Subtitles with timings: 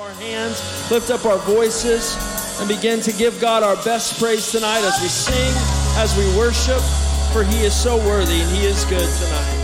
[0.00, 2.16] our hands, lift up our voices,
[2.58, 5.52] and begin to give God our best praise tonight as we sing,
[5.98, 6.80] as we worship,
[7.32, 9.59] for He is so worthy and He is good tonight.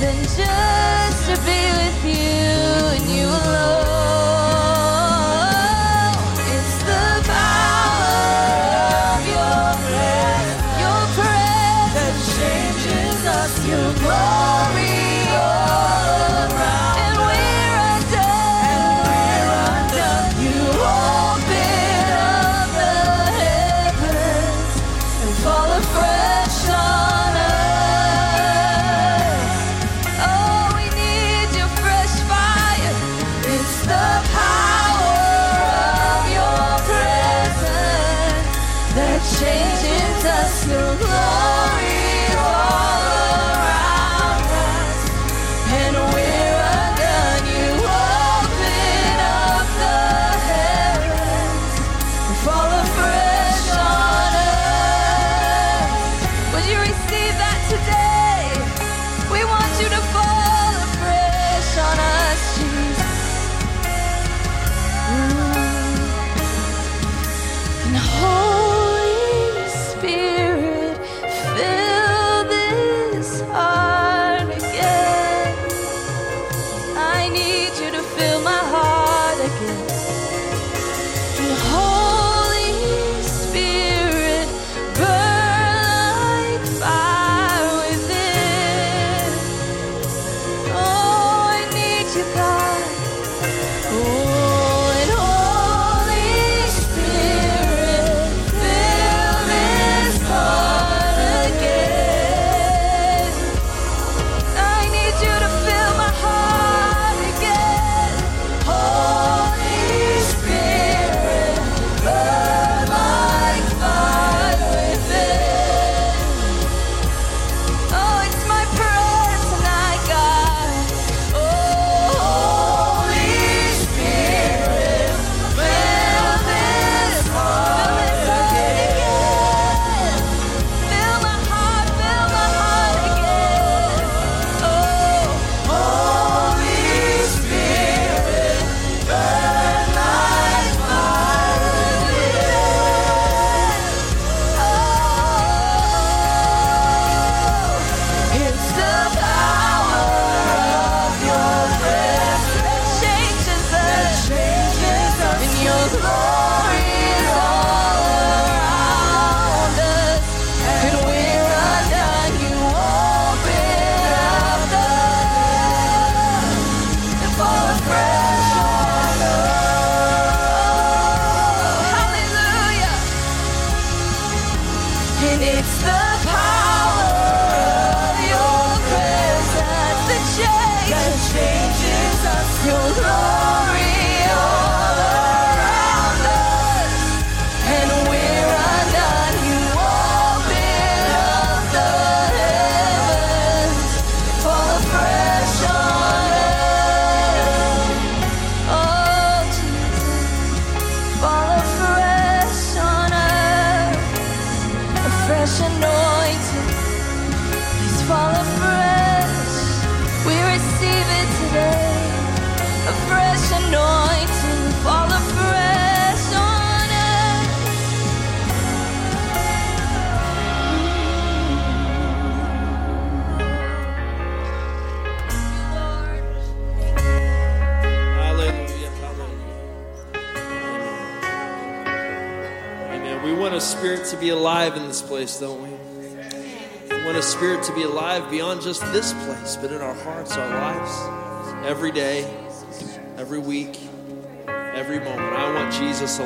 [0.01, 2.52] than just to be with you.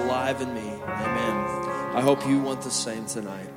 [0.05, 0.61] Alive in me.
[0.61, 1.97] Amen.
[1.97, 3.49] I hope you want the same tonight.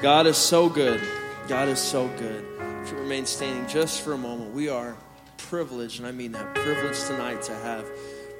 [0.00, 1.00] God is so good.
[1.48, 2.44] God is so good.
[2.82, 4.96] If you remain standing just for a moment, we are
[5.36, 7.84] privileged, and I mean that privilege tonight to have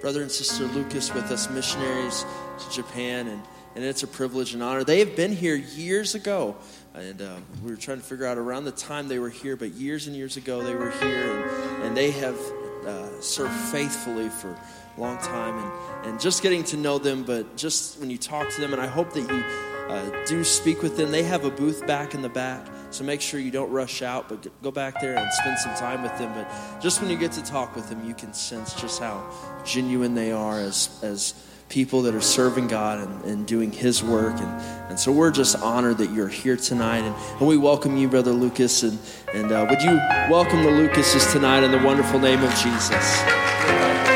[0.01, 2.25] brother and sister Lucas with us, missionaries
[2.61, 3.43] to Japan, and,
[3.75, 4.85] and it's a privilege and honor.
[4.85, 6.57] They have been here years ago,
[6.95, 9.73] and uh, we were trying to figure out around the time they were here, but
[9.73, 12.39] years and years ago they were here, and, and they have
[12.87, 14.57] uh, served faithfully for
[14.99, 18.61] long time, and, and just getting to know them, but just when you talk to
[18.61, 19.45] them, and I hope that you
[19.89, 21.11] uh, do speak with them.
[21.11, 24.29] They have a booth back in the back, so make sure you don't rush out,
[24.29, 26.33] but go back there and spend some time with them.
[26.35, 29.25] But just when you get to talk with them, you can sense just how
[29.65, 31.35] genuine they are as, as
[31.69, 34.39] people that are serving God and, and doing His work.
[34.39, 37.01] And, and so we're just honored that you're here tonight.
[37.01, 38.83] And, and we welcome you, Brother Lucas.
[38.83, 38.99] And,
[39.35, 39.97] and uh, would you
[40.31, 44.08] welcome the Lucases tonight in the wonderful name of Jesus?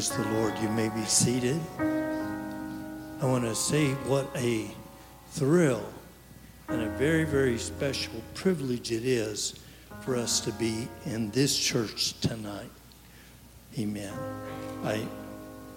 [0.00, 0.58] Praise the Lord.
[0.62, 1.60] You may be seated.
[1.78, 4.66] I want to say what a
[5.32, 5.84] thrill
[6.68, 9.60] and a very, very special privilege it is
[10.00, 12.70] for us to be in this church tonight.
[13.78, 14.14] Amen.
[14.84, 15.06] I,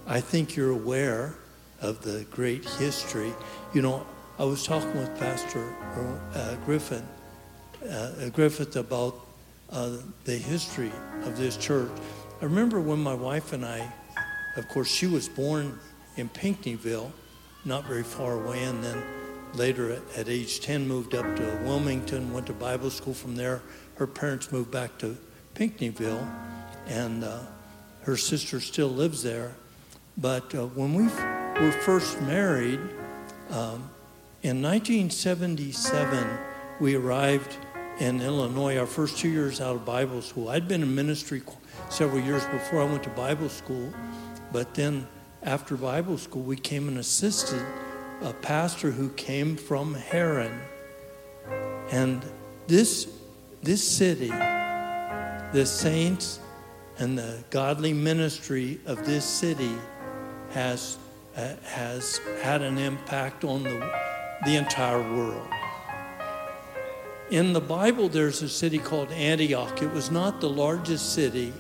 [0.08, 1.36] I think you're aware
[1.82, 3.34] of the great history.
[3.74, 4.08] You know,
[4.40, 5.76] I was talking with Pastor
[6.34, 7.06] uh, Griffin,
[7.90, 9.20] uh, Griffith about
[9.70, 11.92] uh, the history of this church.
[12.42, 13.92] I remember when my wife and I,
[14.56, 15.80] of course, she was born
[16.16, 17.12] in Pinckneyville,
[17.66, 19.04] not very far away, and then
[19.54, 23.62] later at, at age 10 moved up to Wilmington, went to Bible school from there.
[23.96, 25.18] Her parents moved back to
[25.56, 26.28] Pinckneyville,
[26.88, 27.40] and uh,
[28.02, 29.56] her sister still lives there.
[30.18, 32.80] But uh, when we f- were first married,
[33.50, 33.90] um,
[34.44, 36.28] in 1977,
[36.80, 37.58] we arrived
[38.00, 40.50] in Illinois, our first two years out of Bible school.
[40.50, 41.42] I'd been in ministry
[41.90, 43.94] several years before I went to Bible school,
[44.54, 45.08] but then
[45.42, 47.62] after Bible school, we came and assisted
[48.22, 50.58] a pastor who came from Herrin.
[51.92, 52.24] And
[52.68, 53.10] this,
[53.62, 56.40] this city, the saints
[57.00, 59.74] and the godly ministry of this city
[60.52, 60.98] has,
[61.36, 63.92] uh, has had an impact on the,
[64.46, 65.48] the entire world.
[67.32, 69.82] In the Bible, there's a city called Antioch.
[69.82, 71.52] It was not the largest city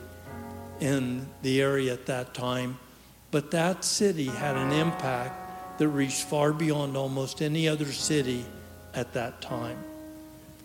[0.79, 2.77] in the area at that time,
[3.33, 8.45] but that city had an impact that reached far beyond almost any other city
[8.93, 9.83] at that time.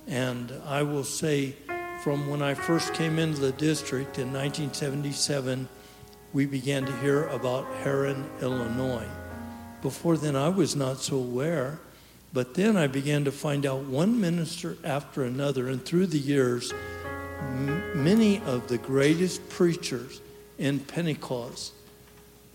[0.06, 1.56] And I will say,
[2.04, 5.66] from when I first came into the district in 1977,
[6.34, 9.08] we began to hear about Herrin, Illinois.
[9.80, 11.80] Before then, I was not so aware.
[12.34, 16.74] But then I began to find out one minister after another, and through the years,
[17.40, 20.20] m- many of the greatest preachers
[20.58, 21.72] in Pentecost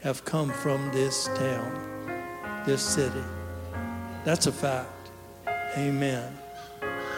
[0.03, 3.23] have come from this town, this city.
[4.25, 5.11] That's a fact.
[5.77, 6.37] Amen.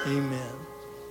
[0.05, 0.53] Amen.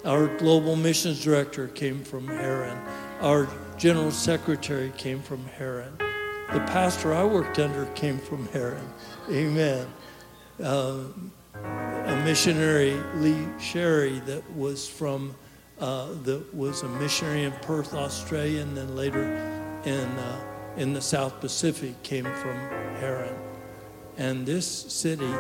[0.05, 2.79] Our global missions director came from Herrin.
[3.21, 5.99] Our general secretary came from Herrin.
[6.53, 8.89] The pastor I worked under came from Herrin.
[9.29, 9.89] Amen.
[10.63, 10.99] Uh,
[11.55, 15.35] a missionary, Lee Sherry, that was from,
[15.81, 19.25] uh, that was a missionary in Perth, Australia, and then later
[19.85, 22.57] in, uh, in the South Pacific, came from
[23.01, 23.37] Herrin.
[24.17, 25.31] And this city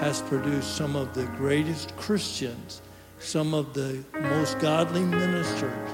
[0.00, 2.80] has produced some of the greatest Christians,
[3.18, 5.90] some of the most godly ministers,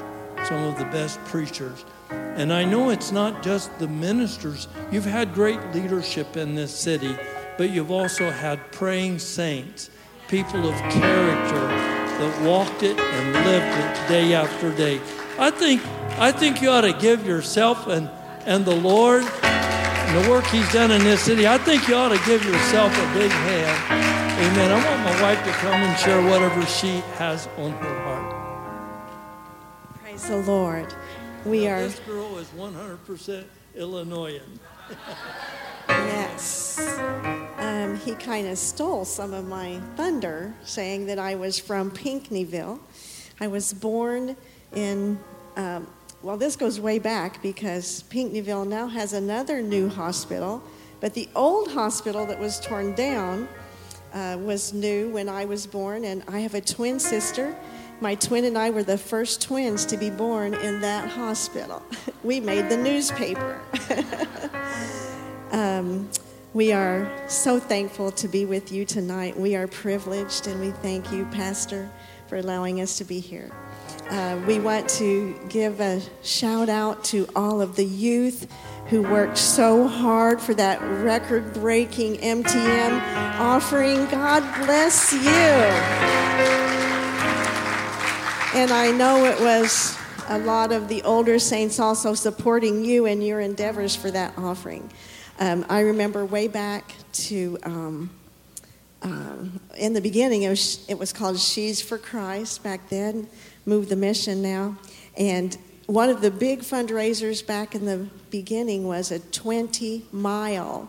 [0.46, 1.84] some of the best preachers.
[2.10, 4.68] And I know it's not just the ministers.
[4.92, 7.16] You've had great leadership in this city,
[7.56, 9.90] but you've also had praying saints,
[10.28, 11.66] people of character
[12.18, 15.00] that walked it and lived it day after day.
[15.38, 15.82] I think,
[16.18, 18.10] I think you ought to give yourself and,
[18.46, 21.46] and the Lord and the work He's done in this city.
[21.46, 23.92] I think you ought to give yourself a big hand.
[24.38, 24.70] Amen.
[24.70, 30.00] I want my wife to come and share whatever she has on her heart.
[30.02, 30.94] Praise the Lord.
[31.44, 34.60] We are, This girl is 100% Illinoisan.
[35.88, 36.78] yes.
[37.58, 42.78] Um, he kind of stole some of my thunder, saying that I was from Pinckneyville.
[43.40, 44.36] I was born
[44.74, 45.18] in,
[45.56, 45.86] um,
[46.26, 50.60] well, this goes way back because Pinckneyville now has another new hospital,
[50.98, 53.48] but the old hospital that was torn down
[54.12, 57.56] uh, was new when I was born, and I have a twin sister.
[58.00, 61.80] My twin and I were the first twins to be born in that hospital.
[62.24, 63.60] we made the newspaper.
[65.52, 66.10] um,
[66.54, 69.38] we are so thankful to be with you tonight.
[69.38, 71.88] We are privileged, and we thank you, Pastor,
[72.26, 73.52] for allowing us to be here.
[74.10, 78.46] Uh, we want to give a shout out to all of the youth
[78.88, 83.00] who worked so hard for that record breaking MTM
[83.38, 84.06] offering.
[84.06, 85.20] God bless you.
[88.54, 89.98] And I know it was
[90.28, 94.88] a lot of the older saints also supporting you in your endeavors for that offering.
[95.40, 98.10] Um, I remember way back to um,
[99.02, 103.28] um, in the beginning, it was, it was called Sheaves for Christ back then,
[103.66, 104.78] Move the Mission now.
[105.16, 105.56] And
[105.86, 110.88] one of the big fundraisers back in the beginning was a 20 mile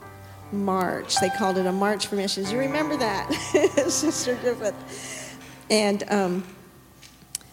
[0.52, 1.16] march.
[1.18, 2.52] They called it a March for Missions.
[2.52, 3.32] You remember that,
[3.90, 5.38] Sister Griffith?
[5.70, 6.44] And um,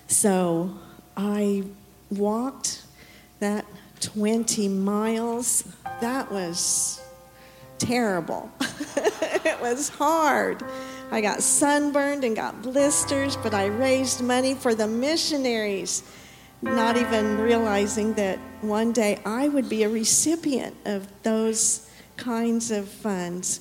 [0.06, 0.76] so
[1.16, 1.64] I
[2.10, 2.82] walked
[3.40, 3.64] that
[4.00, 5.64] 20 miles.
[6.00, 7.00] That was
[7.78, 8.50] terrible.
[8.96, 10.62] it was hard.
[11.14, 16.02] I got sunburned and got blisters, but I raised money for the missionaries,
[16.60, 22.88] not even realizing that one day I would be a recipient of those kinds of
[22.88, 23.60] funds.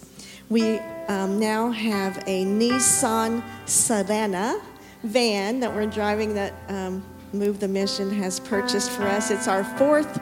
[0.50, 4.60] We um, now have a Nissan Serena
[5.04, 9.30] van that we're driving that um, Move the Mission has purchased for us.
[9.30, 10.20] It's our fourth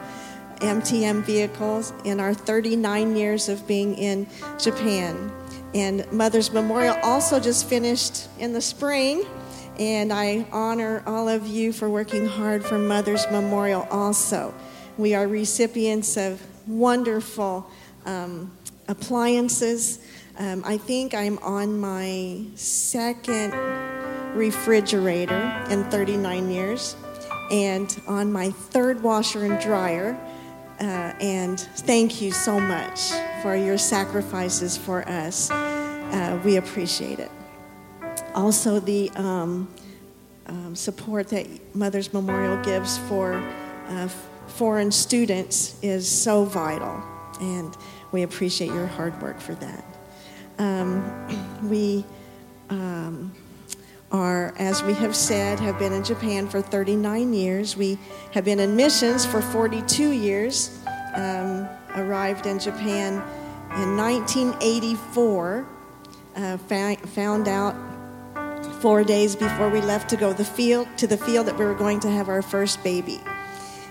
[0.58, 4.26] MTM vehicles in our 39 years of being in
[4.58, 5.32] Japan.
[5.74, 9.24] And Mother's Memorial also just finished in the spring.
[9.78, 14.54] And I honor all of you for working hard for Mother's Memorial also.
[14.98, 17.68] We are recipients of wonderful
[18.04, 18.52] um,
[18.88, 20.04] appliances.
[20.38, 23.54] Um, I think I'm on my second
[24.34, 26.96] refrigerator in 39 years
[27.50, 30.18] and on my third washer and dryer.
[30.82, 35.48] Uh, and thank you so much for your sacrifices for us.
[35.48, 37.30] Uh, we appreciate it.
[38.34, 39.72] Also, the um,
[40.46, 43.34] um, support that Mother's Memorial gives for
[43.90, 44.08] uh,
[44.48, 47.00] foreign students is so vital,
[47.40, 47.76] and
[48.10, 49.84] we appreciate your hard work for that.
[50.58, 52.04] Um, we
[52.70, 53.32] um,
[54.12, 57.76] are, as we have said, have been in Japan for 39 years.
[57.76, 57.98] We
[58.32, 60.78] have been in missions for 42 years.
[61.14, 63.14] Um, arrived in Japan
[63.76, 65.66] in 1984.
[66.34, 67.74] Uh, found, found out
[68.80, 71.74] four days before we left to go the field to the field that we were
[71.74, 73.20] going to have our first baby,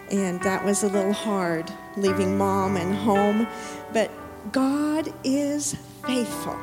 [0.09, 3.47] and that was a little hard, leaving mom and home.
[3.93, 4.11] But
[4.51, 6.57] God is faithful.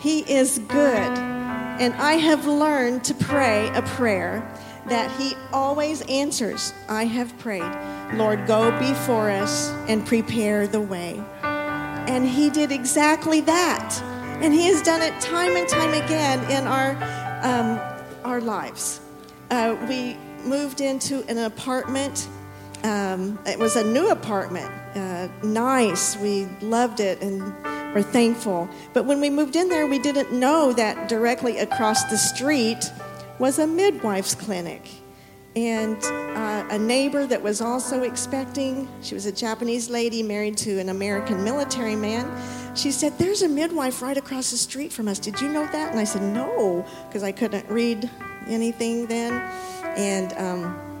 [0.00, 1.43] He is good.
[1.80, 4.48] And I have learned to pray a prayer
[4.86, 6.72] that He always answers.
[6.88, 7.70] I have prayed,
[8.14, 11.20] Lord, go before us and prepare the way.
[11.42, 14.00] And He did exactly that.
[14.40, 16.90] And He has done it time and time again in our,
[17.42, 17.80] um,
[18.24, 19.00] our lives.
[19.50, 22.28] Uh, we moved into an apartment.
[22.84, 26.16] Um, it was a new apartment, uh, nice.
[26.18, 27.42] We loved it and
[27.94, 28.68] we're thankful.
[28.92, 32.90] But when we moved in there, we didn't know that directly across the street
[33.38, 34.82] was a midwife's clinic.
[35.56, 40.80] And uh, a neighbor that was also expecting, she was a Japanese lady married to
[40.80, 42.28] an American military man.
[42.74, 45.20] She said, There's a midwife right across the street from us.
[45.20, 45.92] Did you know that?
[45.92, 48.10] And I said, No, because I couldn't read
[48.48, 49.32] anything then.
[49.96, 50.94] And um,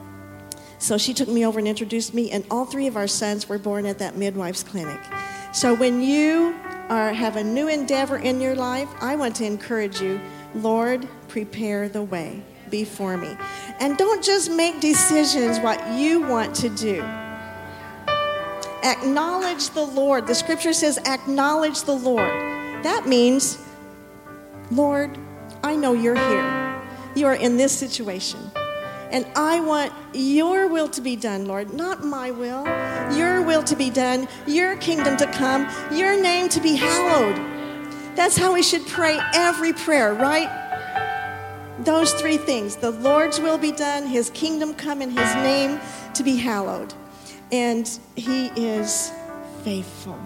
[0.78, 3.58] so she took me over and introduced me, and all three of our sons were
[3.58, 5.00] born at that midwife's clinic.
[5.52, 6.54] So when you
[6.88, 10.20] are, have a new endeavor in your life, I want to encourage you
[10.54, 13.36] Lord, prepare the way before me.
[13.80, 17.02] And don't just make decisions what you want to do.
[18.84, 20.26] Acknowledge the Lord.
[20.26, 22.30] The scripture says, acknowledge the Lord.
[22.84, 23.58] That means,
[24.70, 25.18] Lord,
[25.62, 26.82] I know you're here.
[27.14, 28.50] You are in this situation.
[29.14, 32.64] And I want your will to be done, Lord, not my will.
[33.16, 37.36] Your will to be done, your kingdom to come, your name to be hallowed.
[38.16, 40.50] That's how we should pray every prayer, right?
[41.84, 45.80] Those three things the Lord's will be done, his kingdom come, and his name
[46.14, 46.92] to be hallowed.
[47.52, 49.12] And he is
[49.62, 50.18] faithful.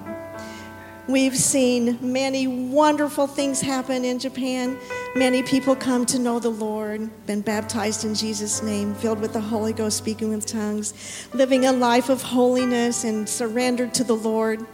[1.08, 4.78] We've seen many wonderful things happen in Japan.
[5.18, 9.40] Many people come to know the Lord, been baptized in Jesus' name, filled with the
[9.40, 14.64] Holy Ghost, speaking with tongues, living a life of holiness and surrendered to the Lord.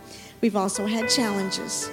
[0.43, 1.91] We've also had challenges.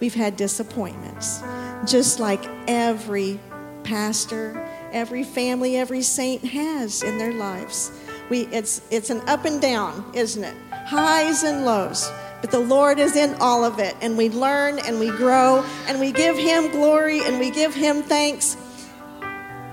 [0.00, 1.42] We've had disappointments.
[1.86, 3.38] just like every
[3.84, 7.92] pastor, every family, every saint has in their lives.
[8.30, 10.56] We, it's, it's an up and down, isn't it?
[10.72, 12.10] Highs and lows.
[12.40, 16.00] But the Lord is in all of it, and we learn and we grow and
[16.00, 18.56] we give Him glory and we give Him thanks.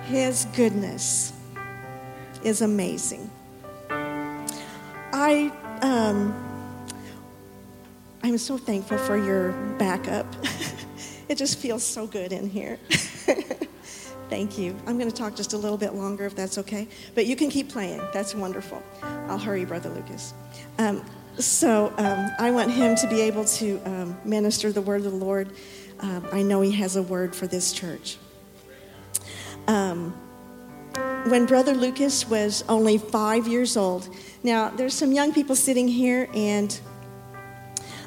[0.06, 1.34] His goodness
[2.44, 3.30] is amazing.
[3.90, 5.52] I
[5.82, 6.34] um,
[8.24, 10.26] I'm so thankful for your backup.
[11.30, 12.78] it just feels so good in here.
[14.30, 14.76] Thank you.
[14.86, 16.90] I'm going to talk just a little bit longer if that's okay.
[17.16, 18.02] But you can keep playing.
[18.14, 18.84] That's wonderful.
[19.02, 20.34] I'll hurry, Brother Lucas.
[20.78, 21.06] Um,
[21.39, 25.17] so um, I want him to be able to um, minister the word of the
[25.17, 25.50] Lord.
[26.00, 28.17] Um, I know he has a word for this church.
[29.67, 30.12] Um,
[31.28, 34.08] when Brother Lucas was only five years old,
[34.43, 36.80] now there's some young people sitting here, and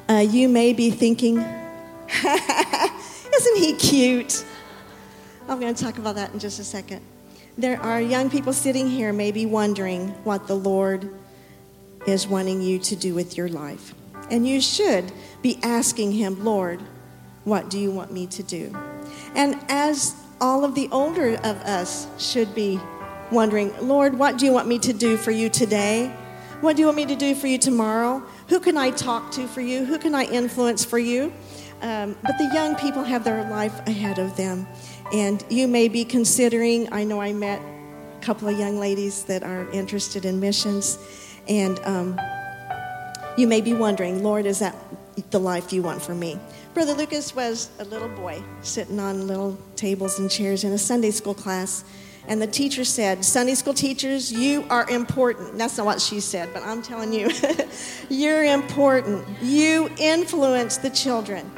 [0.09, 1.37] uh, you may be thinking,
[2.23, 4.43] isn't he cute?
[5.47, 7.01] I'm going to talk about that in just a second.
[7.57, 11.13] There are young people sitting here, maybe wondering what the Lord
[12.07, 13.93] is wanting you to do with your life.
[14.29, 15.11] And you should
[15.41, 16.81] be asking Him, Lord,
[17.43, 18.75] what do you want me to do?
[19.35, 22.79] And as all of the older of us should be
[23.31, 26.07] wondering, Lord, what do you want me to do for you today?
[26.61, 28.23] What do you want me to do for you tomorrow?
[28.49, 29.83] Who can I talk to for you?
[29.85, 31.33] Who can I influence for you?
[31.81, 34.67] Um, but the young people have their life ahead of them.
[35.11, 39.43] And you may be considering, I know I met a couple of young ladies that
[39.43, 40.99] are interested in missions.
[41.47, 42.19] And um,
[43.37, 44.75] you may be wondering, Lord, is that
[45.29, 46.39] the life you want for me?
[46.73, 51.11] Brother Lucas was a little boy sitting on little tables and chairs in a Sunday
[51.11, 51.83] school class.
[52.27, 55.57] And the teacher said, Sunday school teachers, you are important.
[55.57, 57.29] That's not what she said, but I'm telling you,
[58.09, 59.27] you're important.
[59.41, 61.51] You influence the children.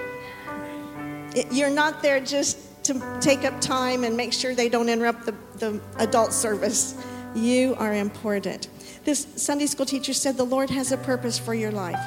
[1.52, 5.36] You're not there just to take up time and make sure they don't interrupt the,
[5.58, 6.96] the adult service.
[7.36, 8.68] You are important.
[9.04, 12.00] This Sunday school teacher said the Lord has a purpose for your life.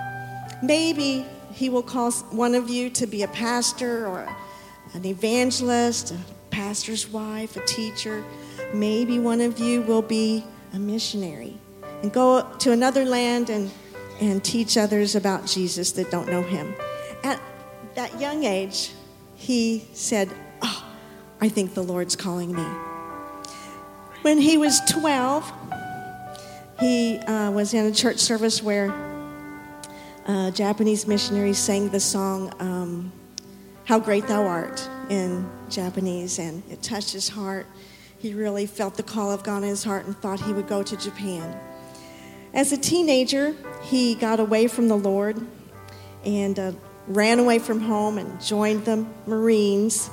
[0.63, 4.27] Maybe He will call one of you to be a pastor or
[4.95, 6.19] an evangelist, a
[6.51, 8.25] pastor's wife, a teacher.
[8.73, 11.59] Maybe one of you will be a missionary
[12.03, 13.71] and go to another land and,
[14.21, 16.75] and teach others about Jesus that don't know Him.
[17.23, 17.41] At
[17.95, 18.93] that young age,
[19.37, 20.31] he said,
[20.63, 20.85] Oh,
[21.43, 22.67] I think the Lord's calling me.
[24.23, 25.53] When he was 12,
[26.81, 28.93] he uh, was in a church service where
[30.27, 33.13] uh, Japanese missionaries sang the song, um,
[33.85, 37.67] How Great Thou Art, in Japanese, and it touched his heart.
[38.19, 40.83] He really felt the call of God in his heart and thought he would go
[40.83, 41.59] to Japan.
[42.53, 45.47] As a teenager, he got away from the Lord
[46.25, 46.73] and uh,
[47.07, 50.11] ran away from home and joined the Marines.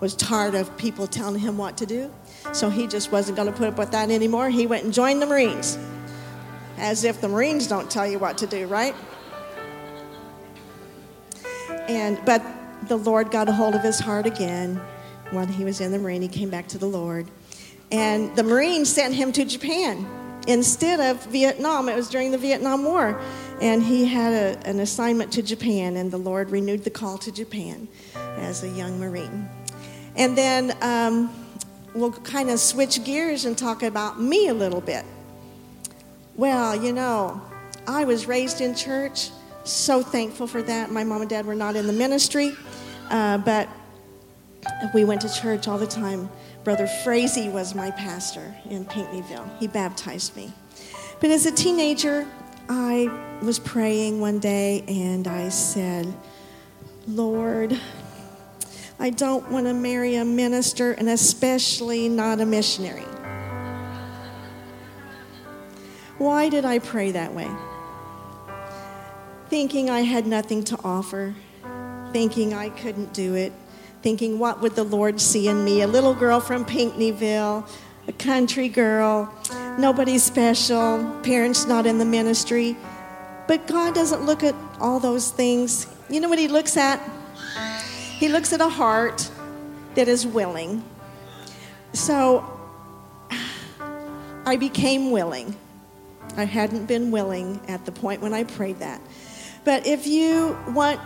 [0.00, 2.08] Was tired of people telling him what to do,
[2.52, 4.48] so he just wasn't going to put up with that anymore.
[4.48, 5.76] He went and joined the Marines,
[6.78, 8.94] as if the Marines don't tell you what to do, right?
[11.88, 12.42] And but
[12.88, 14.80] the Lord got a hold of his heart again
[15.30, 16.22] when he was in the Marine.
[16.22, 17.26] He came back to the Lord,
[17.90, 20.06] and the Marines sent him to Japan
[20.46, 21.88] instead of Vietnam.
[21.88, 23.20] It was during the Vietnam War,
[23.60, 27.32] and he had a, an assignment to Japan, and the Lord renewed the call to
[27.32, 27.88] Japan
[28.38, 29.48] as a young Marine.
[30.16, 31.30] And then um,
[31.94, 35.04] we'll kind of switch gears and talk about me a little bit.
[36.38, 37.42] Well, you know,
[37.88, 39.30] I was raised in church,
[39.64, 40.88] so thankful for that.
[40.88, 42.52] My mom and dad were not in the ministry,
[43.10, 43.68] uh, but
[44.94, 46.30] we went to church all the time.
[46.62, 49.58] Brother Frazee was my pastor in Pinckneyville.
[49.58, 50.52] He baptized me.
[51.18, 52.24] But as a teenager,
[52.68, 53.08] I
[53.42, 56.06] was praying one day and I said,
[57.08, 57.76] Lord,
[59.00, 63.06] I don't want to marry a minister and especially not a missionary.
[66.18, 67.48] Why did I pray that way?
[69.48, 71.34] Thinking I had nothing to offer,
[72.12, 73.52] thinking I couldn't do it,
[74.02, 75.82] thinking what would the Lord see in me?
[75.82, 77.68] A little girl from Pinckneyville,
[78.08, 79.32] a country girl,
[79.78, 82.76] nobody special, parents not in the ministry.
[83.46, 85.86] But God doesn't look at all those things.
[86.10, 87.00] You know what He looks at?
[88.18, 89.30] He looks at a heart
[89.94, 90.82] that is willing.
[91.92, 92.44] So
[94.44, 95.56] I became willing.
[96.38, 99.00] I hadn't been willing at the point when I prayed that.
[99.64, 101.00] But if you want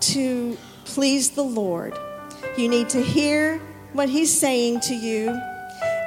[0.00, 1.98] to please the Lord,
[2.56, 3.58] you need to hear
[3.92, 5.30] what He's saying to you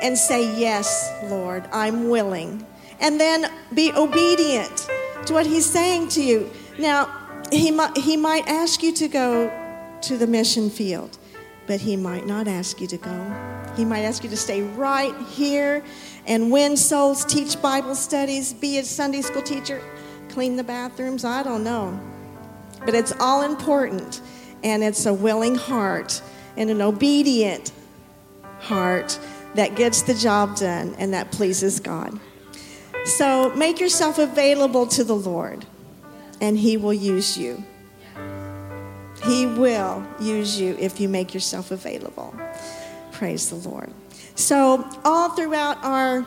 [0.01, 2.65] and say, Yes, Lord, I'm willing.
[3.01, 4.89] And then be obedient
[5.25, 6.49] to what He's saying to you.
[6.79, 7.09] Now,
[7.51, 9.51] He might, he might ask you to go
[10.03, 11.17] to the mission field,
[11.67, 13.51] but He might not ask you to go.
[13.75, 15.83] He might ask you to stay right here
[16.25, 19.81] and win souls, teach Bible studies, be a Sunday school teacher,
[20.29, 21.25] clean the bathrooms.
[21.25, 21.99] I don't know.
[22.85, 24.21] But it's all important,
[24.63, 26.21] and it's a willing heart
[26.57, 27.71] and an obedient
[28.59, 29.19] heart
[29.55, 32.19] that gets the job done and that pleases God.
[33.05, 35.65] So make yourself available to the Lord,
[36.39, 37.63] and He will use you.
[39.23, 42.35] He will use you if you make yourself available.
[43.11, 43.93] Praise the Lord.
[44.35, 46.25] So, all throughout our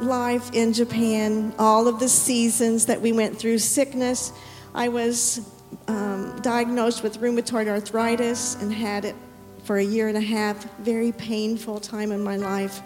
[0.00, 4.32] life in Japan, all of the seasons that we went through sickness,
[4.74, 5.40] I was
[5.88, 9.16] um, diagnosed with rheumatoid arthritis and had it
[9.64, 10.64] for a year and a half.
[10.78, 12.82] Very painful time in my life,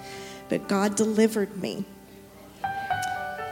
[0.48, 1.84] but God delivered me.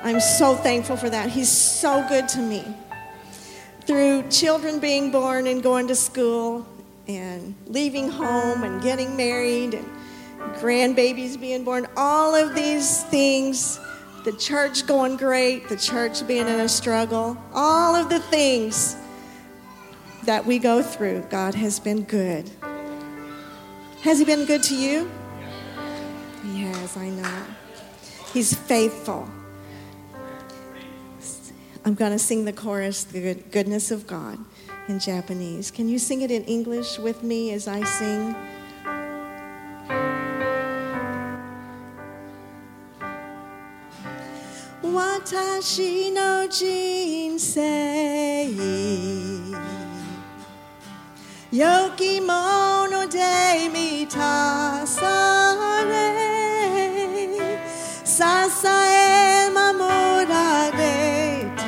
[0.02, 1.28] I'm so thankful for that.
[1.30, 2.64] He's so good to me.
[3.82, 6.66] Through children being born and going to school
[7.08, 9.97] and leaving home and getting married and
[10.60, 13.78] grandbabies being born, all of these things,
[14.24, 18.96] the church going great, the church being in a struggle, all of the things
[20.24, 22.50] that we go through, God has been good.
[24.02, 25.10] Has He been good to you?
[26.44, 27.44] Has, I know.
[28.32, 29.28] He's faithful.
[31.84, 34.38] I'm going to sing the chorus, The Goodness of God,
[34.88, 35.70] in Japanese.
[35.70, 38.34] Can you sing it in English with me as I sing?
[45.27, 48.45] 私の人生
[51.51, 53.19] 良きもので
[53.69, 57.37] 満たされ
[58.05, 58.23] 支
[58.65, 61.63] え守られた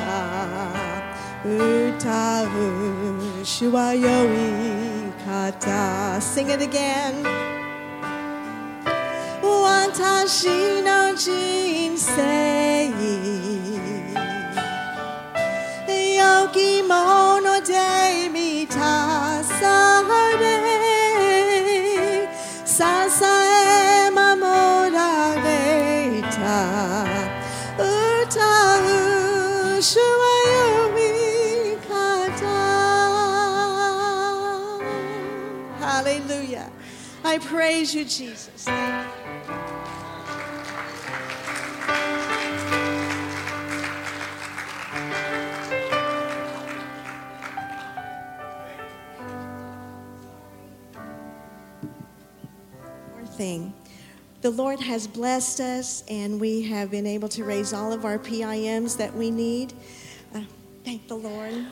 [1.44, 7.46] 歌う主は良い方 Sing it again
[9.42, 12.69] 私の人生
[37.41, 38.67] praise you Jesus
[53.41, 53.73] thing.
[54.41, 58.19] The Lord has blessed us, and we have been able to raise all of our
[58.19, 59.73] PIMs that we need.
[60.35, 60.41] Uh,
[60.85, 61.65] thank the Lord.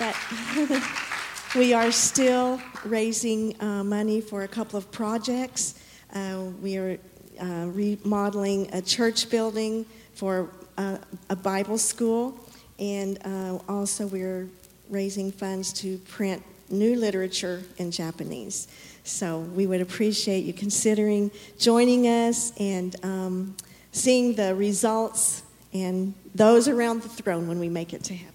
[0.00, 0.16] But
[1.54, 5.74] we are still raising uh, money for a couple of projects.
[6.14, 6.98] Uh, we are
[7.40, 9.84] uh, remodeling a church building
[10.14, 10.96] for uh,
[11.28, 12.34] a Bible school,
[12.78, 14.48] and uh, also we're
[14.88, 18.68] raising funds to print new literature in Japanese.
[19.04, 23.56] So we would appreciate you considering joining us and um,
[23.90, 25.42] seeing the results
[25.74, 28.31] and those around the throne when we make it to heaven.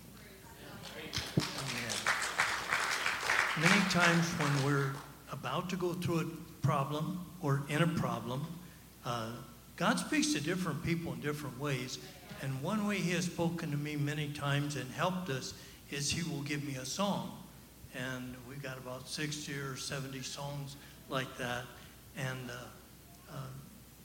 [3.59, 4.91] Many times when we're
[5.31, 6.25] about to go through a
[6.63, 8.45] problem or in a problem,
[9.03, 9.31] uh,
[9.75, 11.97] God speaks to different people in different ways.
[12.43, 15.55] And one way He has spoken to me many times and helped us
[15.89, 17.35] is He will give me a song.
[17.95, 20.75] And we've got about 60 or 70 songs
[21.09, 21.63] like that.
[22.15, 23.37] And uh, uh,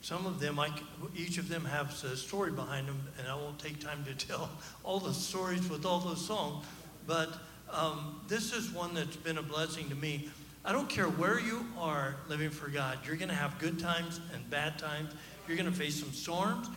[0.01, 0.71] some of them, I,
[1.15, 4.49] each of them has a story behind them, and I won't take time to tell
[4.83, 6.65] all the stories with all those songs.
[7.05, 7.29] But
[7.73, 10.29] um, this is one that's been a blessing to me.
[10.65, 14.19] I don't care where you are living for God, you're going to have good times
[14.33, 15.13] and bad times.
[15.47, 16.69] You're going to face some storms.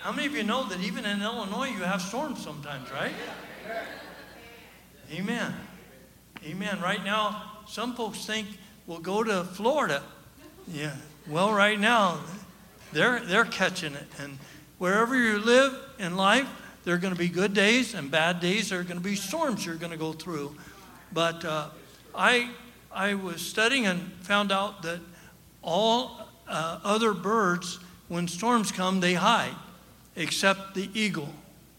[0.00, 3.12] How many of you know that even in Illinois you have storms sometimes, right?
[5.12, 5.54] Amen.
[6.44, 6.80] Amen.
[6.80, 8.48] Right now, some folks think
[8.86, 10.02] we'll go to Florida.
[10.66, 10.96] Yeah.
[11.28, 12.18] Well, right now,
[12.92, 14.06] they're they're catching it.
[14.18, 14.38] And
[14.78, 16.48] wherever you live in life,
[16.84, 18.70] there are going to be good days and bad days.
[18.70, 20.56] There are going to be storms you're going to go through.
[21.12, 21.68] But uh,
[22.14, 22.50] I
[22.94, 25.00] I was studying and found out that
[25.62, 29.54] all uh, other birds, when storms come, they hide,
[30.16, 31.30] except the eagle.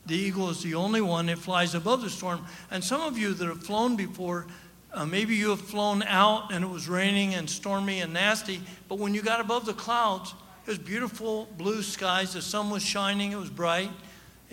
[0.05, 2.45] The eagle is the only one that flies above the storm.
[2.71, 4.47] And some of you that have flown before,
[4.93, 8.99] uh, maybe you have flown out and it was raining and stormy and nasty, but
[8.99, 10.33] when you got above the clouds,
[10.65, 12.33] it was beautiful blue skies.
[12.33, 13.33] The sun was shining.
[13.33, 13.91] It was bright.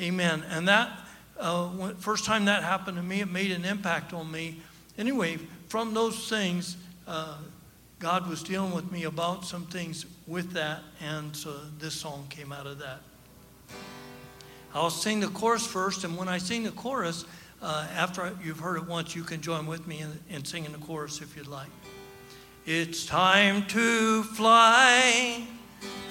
[0.01, 0.43] Amen.
[0.51, 0.91] And that,
[1.39, 4.63] uh, first time that happened to me, it made an impact on me.
[4.97, 7.37] Anyway, from those things, uh,
[7.99, 12.51] God was dealing with me about some things with that, and so this song came
[12.51, 13.01] out of that.
[14.75, 17.27] I'll sing the chorus first, and when I sing the chorus,
[17.61, 20.79] uh, after you've heard it once, you can join with me in, in singing the
[20.79, 21.69] chorus if you'd like.
[22.65, 25.47] It's time to fly.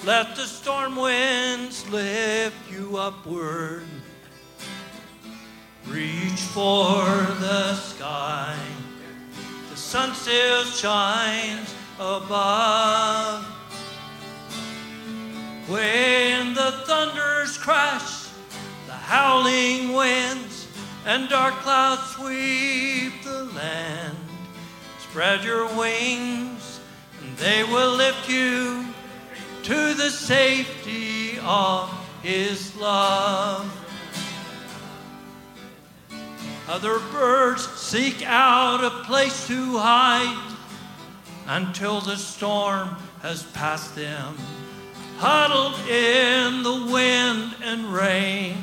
[0.05, 3.83] Let the storm winds lift you upward.
[5.87, 7.05] Reach for
[7.39, 8.55] the sky.
[9.69, 13.43] The sun still shines above.
[15.67, 18.29] When the thunders crash,
[18.87, 20.67] the howling winds
[21.05, 24.17] and dark clouds sweep the land,
[24.99, 26.79] spread your wings,
[27.21, 28.88] and they will lift you
[29.69, 31.91] to the safety of
[32.23, 33.71] His love.
[36.67, 40.55] Other birds seek out a place to hide
[41.45, 44.35] until the storm has passed them,
[45.19, 48.55] huddled in the wind and rain,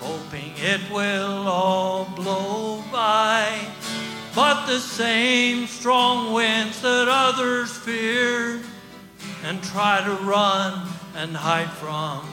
[0.00, 3.54] hoping it will all blow by.
[4.34, 8.62] But the same strong winds that others fear
[9.46, 10.82] and try to run
[11.14, 12.26] and hide from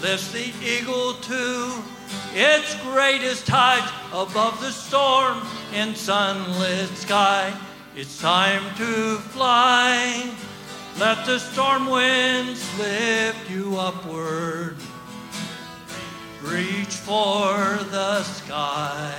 [0.00, 1.82] lifts the eagle to
[2.32, 5.42] its greatest height above the storm
[5.74, 7.52] in sunlit sky.
[7.96, 10.30] It's time to fly.
[11.00, 14.76] Let the storm winds lift you upward.
[16.40, 19.12] Reach for the sky.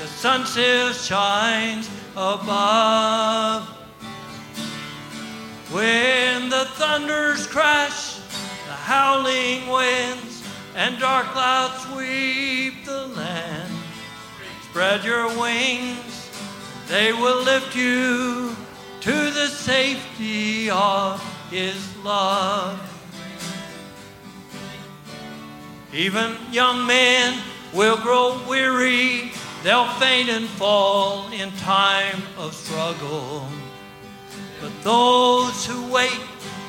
[0.00, 3.85] The sun still shines above.
[5.70, 8.18] When the thunders crash,
[8.68, 13.72] the howling winds and dark clouds sweep the land,
[14.70, 16.30] spread your wings,
[16.86, 18.54] they will lift you
[19.00, 22.80] to the safety of His love.
[25.92, 27.42] Even young men
[27.74, 29.32] will grow weary,
[29.64, 33.48] they'll faint and fall in time of struggle.
[34.60, 36.20] But those who wait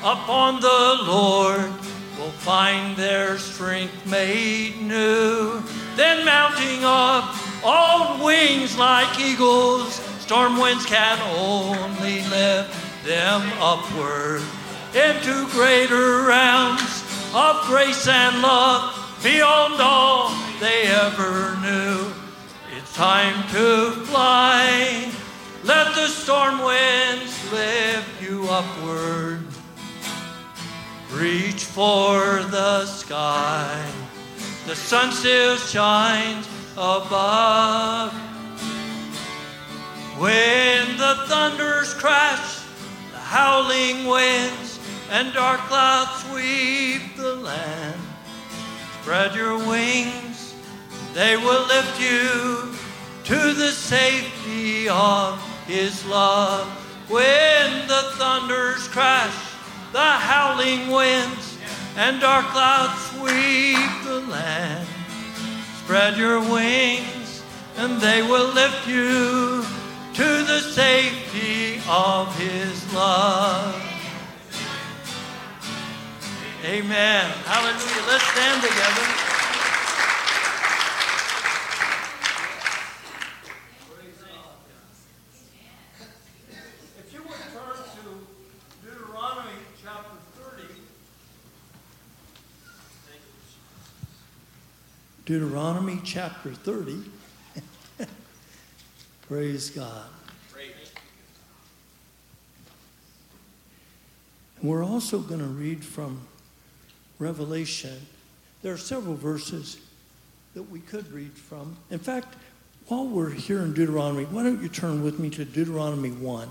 [0.02, 1.70] upon the Lord
[2.18, 5.62] will find their strength made new.
[5.96, 14.42] Then mounting up on wings like eagles, storm winds can only lift them upward
[14.94, 22.12] into greater realms of grace and love beyond all they ever knew.
[22.76, 25.10] It's time to fly.
[25.68, 29.40] Let the storm winds lift you upward.
[31.12, 33.86] Reach for the sky.
[34.66, 38.14] The sun still shines above.
[40.16, 42.64] When the thunders crash,
[43.12, 48.00] the howling winds and dark clouds sweep the land,
[49.02, 50.54] spread your wings,
[51.12, 52.74] they will lift you
[53.24, 55.38] to the safety of
[55.68, 56.66] His love.
[57.08, 59.54] When the thunders crash,
[59.92, 61.56] the howling winds
[61.96, 64.88] and dark clouds sweep the land.
[65.84, 67.42] Spread your wings,
[67.76, 69.64] and they will lift you
[70.14, 73.74] to the safety of His love.
[76.64, 77.30] Amen.
[77.46, 78.06] Hallelujah.
[78.08, 79.28] Let's stand together.
[86.98, 88.02] If you would turn to
[88.84, 90.74] Deuteronomy chapter 30.
[95.28, 97.02] Deuteronomy chapter 30.
[99.28, 100.06] Praise God.
[104.58, 106.22] And we're also going to read from
[107.18, 108.06] Revelation.
[108.62, 109.76] There are several verses
[110.54, 111.76] that we could read from.
[111.90, 112.34] In fact,
[112.86, 116.48] while we're here in Deuteronomy, why don't you turn with me to Deuteronomy 1?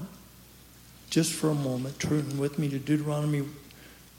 [1.10, 3.44] Just for a moment, turn with me to Deuteronomy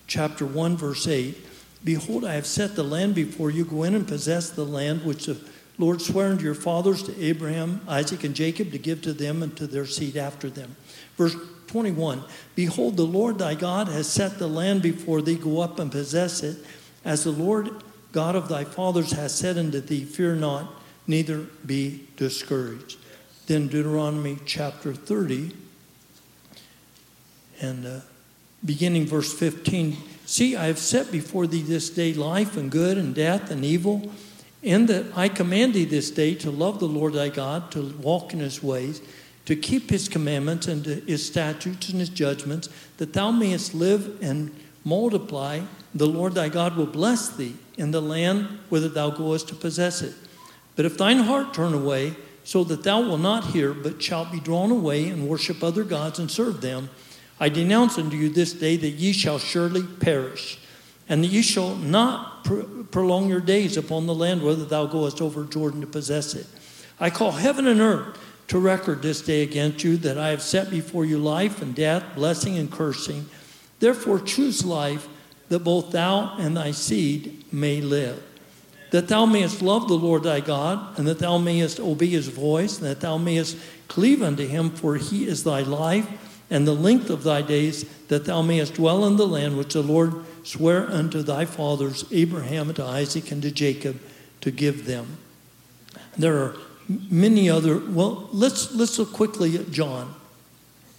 [0.08, 1.36] chapter 1, verse 8.
[1.84, 3.64] Behold, I have set the land before you.
[3.64, 5.40] Go in and possess the land which the
[5.78, 9.56] Lord sware unto your fathers, to Abraham, Isaac, and Jacob, to give to them and
[9.56, 10.74] to their seed after them.
[11.16, 11.36] Verse
[11.68, 12.24] 21
[12.56, 15.36] Behold, the Lord thy God has set the land before thee.
[15.36, 16.58] Go up and possess it.
[17.04, 17.70] As the Lord
[18.10, 20.68] God of thy fathers has said unto thee, Fear not,
[21.06, 22.98] neither be discouraged.
[23.46, 25.54] Then Deuteronomy chapter 30,
[27.60, 28.00] and uh,
[28.64, 29.96] beginning verse 15
[30.28, 34.12] See, I have set before thee this day life and good and death and evil.
[34.62, 38.34] In that I command thee this day to love the Lord thy God, to walk
[38.34, 39.00] in his ways,
[39.46, 42.68] to keep his commandments and his statutes and his judgments,
[42.98, 44.54] that thou mayest live and
[44.84, 45.62] multiply.
[45.94, 50.02] The Lord thy God will bless thee in the land whither thou goest to possess
[50.02, 50.14] it.
[50.76, 52.14] But if thine heart turn away,
[52.44, 56.18] so that thou wilt not hear, but shalt be drawn away and worship other gods
[56.18, 56.90] and serve them,
[57.40, 60.58] I denounce unto you this day that ye shall surely perish,
[61.08, 65.20] and that ye shall not pr- prolong your days upon the land whither thou goest
[65.20, 66.46] over Jordan to possess it.
[66.98, 68.18] I call heaven and earth
[68.48, 72.04] to record this day against you that I have set before you life and death,
[72.14, 73.26] blessing and cursing.
[73.78, 75.08] Therefore choose life,
[75.48, 78.22] that both thou and thy seed may live
[78.90, 82.78] that thou mayest love the Lord thy God, and that thou mayest obey his voice,
[82.78, 86.06] and that thou mayest cleave unto him, for he is thy life,
[86.50, 89.82] and the length of thy days, that thou mayest dwell in the land which the
[89.82, 94.00] Lord sware unto thy fathers, Abraham, to Isaac, and to Jacob,
[94.40, 95.18] to give them.
[96.16, 96.56] There are
[96.88, 97.78] many other.
[97.78, 100.14] Well, let's let's look quickly at John.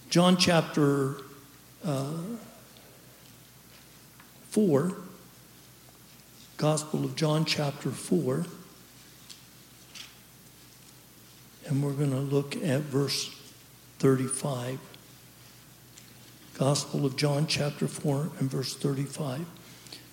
[0.08, 1.16] John chapter
[1.84, 2.12] uh,
[4.50, 4.96] four.
[6.60, 8.44] Gospel of John, chapter 4.
[11.64, 13.34] And we're going to look at verse
[13.98, 14.78] 35.
[16.60, 19.46] Gospel of John, chapter 4, and verse 35.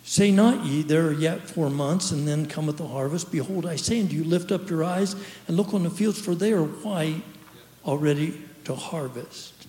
[0.05, 3.33] Say not ye, there are yet four months, and then cometh the harvest.
[3.33, 5.17] Behold, I say unto you, lift up your eyes
[5.49, 7.21] and look on the fields, for they are white
[7.83, 9.67] already to harvest.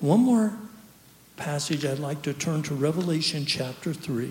[0.00, 0.52] One more
[1.38, 4.30] passage I'd like to turn to Revelation chapter 3.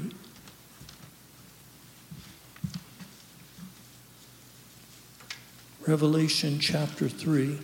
[5.87, 7.57] Revelation chapter 3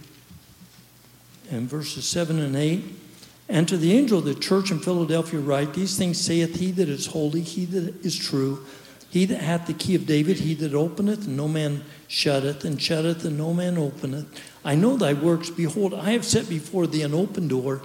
[1.52, 3.02] and verses 7 and 8.
[3.50, 6.90] And to the angel of the church in Philadelphia write, These things saith he that
[6.90, 8.66] is holy, he that is true,
[9.10, 12.82] he that hath the key of David, he that openeth, and no man shutteth, and
[12.82, 14.26] shutteth, and no man openeth.
[14.66, 15.50] I know thy works.
[15.50, 17.82] Behold, I have set before thee an open door,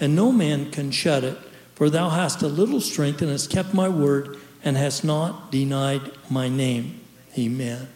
[0.00, 1.36] and no man can shut it.
[1.74, 6.12] For thou hast a little strength, and hast kept my word, and hast not denied
[6.30, 7.00] my name.
[7.38, 7.88] Amen.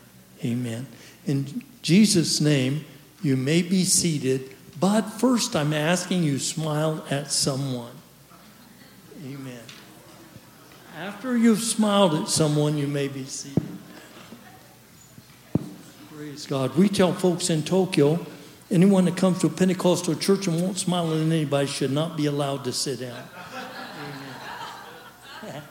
[0.44, 0.86] Amen.
[1.26, 2.84] In Jesus' name,
[3.22, 7.92] you may be seated, but first I'm asking you smile at someone.
[9.24, 9.60] Amen.
[10.96, 13.62] After you've smiled at someone, you may be seated.
[16.16, 16.76] Praise God.
[16.76, 18.24] We tell folks in Tokyo
[18.70, 22.26] anyone that comes to a Pentecostal church and won't smile at anybody should not be
[22.26, 23.22] allowed to sit down.
[25.42, 25.62] Amen.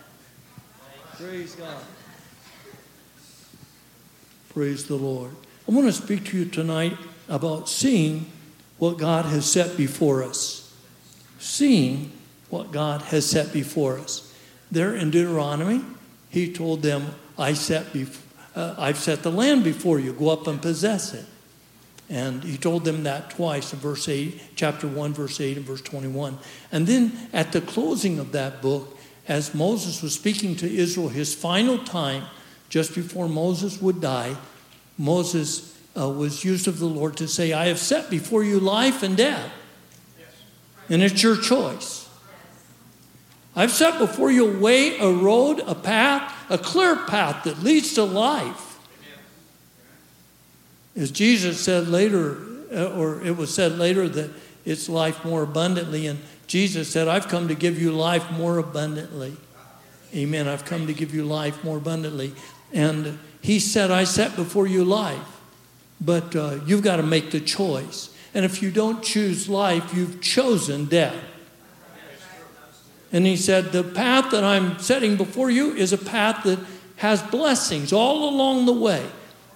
[1.18, 1.84] Praise God.
[4.50, 5.32] Praise the Lord.
[5.68, 6.98] I want to speak to you tonight
[7.28, 8.32] about seeing
[8.78, 10.76] what God has set before us.
[11.40, 12.12] Seeing
[12.50, 14.34] what God has set before us.
[14.72, 15.84] There in Deuteronomy,
[16.30, 18.20] he told them, I set bef-
[18.56, 20.14] uh, I've set the land before you.
[20.14, 21.26] Go up and possess it.
[22.10, 25.82] And he told them that twice in verse 8, chapter 1, verse 8, and verse
[25.82, 26.38] 21.
[26.72, 28.98] And then at the closing of that book,
[29.28, 32.26] as Moses was speaking to Israel his final time,
[32.70, 34.36] just before Moses would die,
[34.98, 39.04] Moses uh, was used of the Lord to say, I have set before you life
[39.04, 39.52] and death.
[40.90, 42.10] And it's your choice.
[43.56, 47.94] I've set before you a way, a road, a path, a clear path that leads
[47.94, 48.80] to life.
[50.96, 52.38] As Jesus said later,
[52.74, 54.32] uh, or it was said later that
[54.66, 59.36] it's life more abundantly, and Jesus said, I've come to give you life more abundantly.
[60.16, 60.48] Amen.
[60.48, 62.34] I've come to give you life more abundantly.
[62.72, 65.33] And he said, I set before you life,
[66.04, 68.16] but uh, you've got to make the choice.
[68.34, 71.16] And if you don't choose life, you've chosen death.
[73.12, 76.60] And he said, The path that I'm setting before you is a path that
[76.98, 79.06] has blessings all along the way.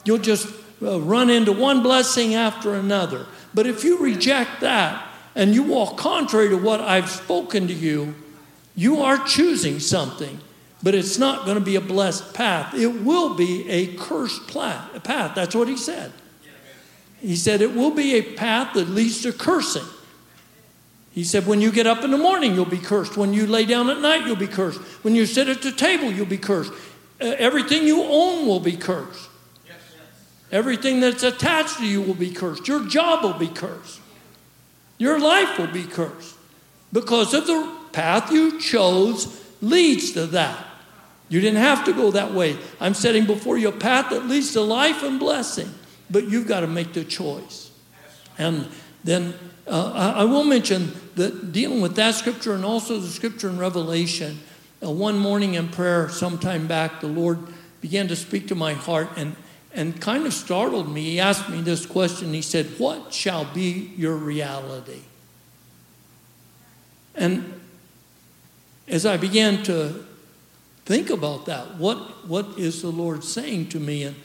[0.05, 0.47] You'll just
[0.81, 3.25] uh, run into one blessing after another.
[3.53, 8.13] But if you reject that and you walk contrary to what I've spoken to you,
[8.75, 10.39] you are choosing something,
[10.83, 12.75] but it's not going to be a blessed path.
[12.75, 15.33] It will be a cursed path.
[15.33, 16.13] That's what he said.
[17.19, 19.85] He said it will be a path that leads to cursing.
[21.11, 23.17] He said, when you get up in the morning, you'll be cursed.
[23.17, 24.79] When you lay down at night, you'll be cursed.
[25.03, 26.71] When you sit at the table, you'll be cursed.
[27.19, 29.29] Uh, everything you own will be cursed.
[30.51, 32.67] Everything that's attached to you will be cursed.
[32.67, 33.99] Your job will be cursed.
[34.97, 36.35] Your life will be cursed.
[36.93, 40.65] Because of the path you chose leads to that.
[41.29, 42.57] You didn't have to go that way.
[42.79, 45.69] I'm setting before you a path that leads to life and blessing,
[46.09, 47.71] but you've got to make the choice.
[48.37, 48.67] And
[49.03, 49.33] then
[49.67, 53.57] uh, I, I, will mention that dealing with that scripture and also the scripture in
[53.57, 54.39] Revelation,
[54.83, 57.39] uh, one morning in prayer sometime back, the Lord
[57.81, 59.35] began to speak to my heart and
[59.77, 61.03] and kind of startled me.
[61.03, 62.33] He asked me this question.
[62.33, 65.01] He said, What shall be your reality?
[67.13, 67.59] And
[68.87, 70.03] as I began to
[70.85, 74.03] think about that, what, what is the Lord saying to me?
[74.03, 74.15] And,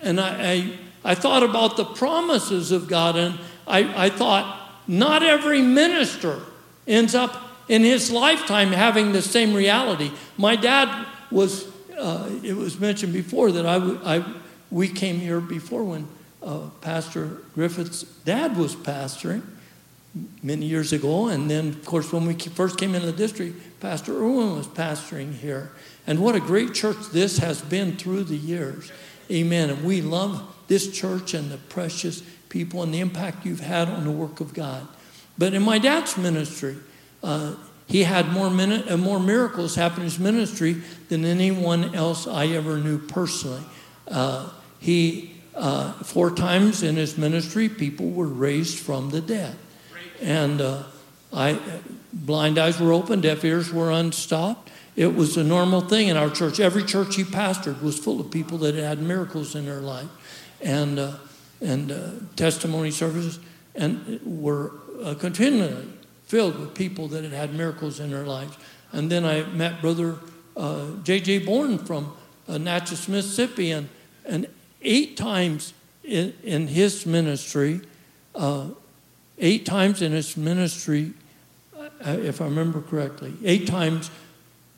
[0.00, 0.72] and I, I,
[1.04, 6.40] I thought about the promises of God, and I, I thought, not every minister
[6.86, 10.10] ends up in his lifetime having the same reality.
[10.36, 11.66] My dad was,
[11.98, 13.76] uh, it was mentioned before that I,
[14.16, 14.24] I,
[14.70, 16.08] we came here before when
[16.42, 19.42] uh, Pastor Griffith's dad was pastoring
[20.42, 21.28] many years ago.
[21.28, 25.34] And then, of course, when we first came into the district, Pastor Irwin was pastoring
[25.34, 25.70] here.
[26.06, 28.90] And what a great church this has been through the years.
[29.30, 29.70] Amen.
[29.70, 30.42] And we love
[30.72, 34.54] this church and the precious people and the impact you've had on the work of
[34.54, 34.88] God.
[35.36, 36.76] But in my dad's ministry,
[37.22, 37.56] uh,
[37.86, 42.46] he had more, min- uh, more miracles happen in his ministry than anyone else I
[42.46, 43.60] ever knew personally.
[44.08, 44.48] Uh,
[44.78, 49.54] he, uh, four times in his ministry, people were raised from the dead.
[50.22, 50.84] And uh,
[51.34, 51.58] I,
[52.14, 54.70] blind eyes were open, deaf ears were unstopped.
[54.96, 56.60] It was a normal thing in our church.
[56.60, 60.08] Every church he pastored was full of people that had miracles in their life
[60.62, 61.12] and, uh,
[61.60, 63.38] and uh, testimony services
[63.74, 65.88] and were uh, continually
[66.24, 68.56] filled with people that had had miracles in their lives.
[68.92, 70.16] And then I met Brother
[71.02, 71.42] J.J.
[71.42, 72.12] Uh, Bourne from
[72.48, 73.88] uh, Natchez, Mississippi, and,
[74.24, 74.46] and
[74.82, 75.72] eight times
[76.04, 77.80] in, in his ministry,
[78.34, 78.68] uh,
[79.38, 81.12] eight times in his ministry,
[82.00, 84.10] if I remember correctly, eight times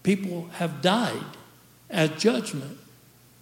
[0.02, 1.24] people have died
[1.90, 2.78] at judgment.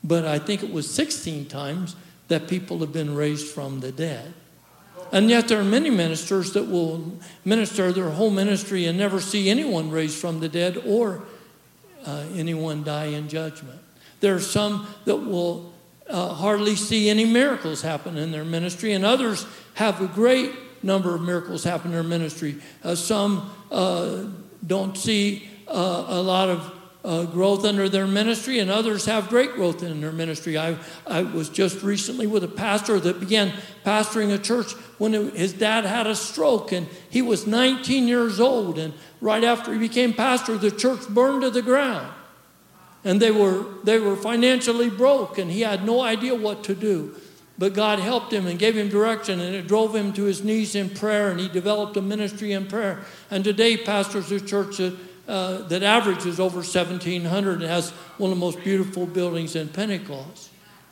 [0.04, 1.96] But I think it was 16 times
[2.32, 4.32] that people have been raised from the dead.
[5.12, 9.50] And yet, there are many ministers that will minister their whole ministry and never see
[9.50, 11.22] anyone raised from the dead or
[12.06, 13.78] uh, anyone die in judgment.
[14.20, 15.74] There are some that will
[16.08, 20.52] uh, hardly see any miracles happen in their ministry, and others have a great
[20.82, 22.56] number of miracles happen in their ministry.
[22.82, 24.24] Uh, some uh,
[24.66, 26.72] don't see uh, a lot of
[27.04, 30.56] uh, growth under their ministry, and others have great growth in their ministry.
[30.56, 30.76] I,
[31.06, 33.52] I was just recently with a pastor that began
[33.84, 38.38] pastoring a church when it, his dad had a stroke, and he was 19 years
[38.38, 38.78] old.
[38.78, 42.12] And right after he became pastor, the church burned to the ground.
[43.04, 47.16] And they were, they were financially broke, and he had no idea what to do.
[47.58, 50.76] But God helped him and gave him direction, and it drove him to his knees
[50.76, 53.04] in prayer, and he developed a ministry in prayer.
[53.28, 54.96] And today, pastors a church that
[55.32, 60.50] uh, that averages over 1,700 and has one of the most beautiful buildings in Pentecost.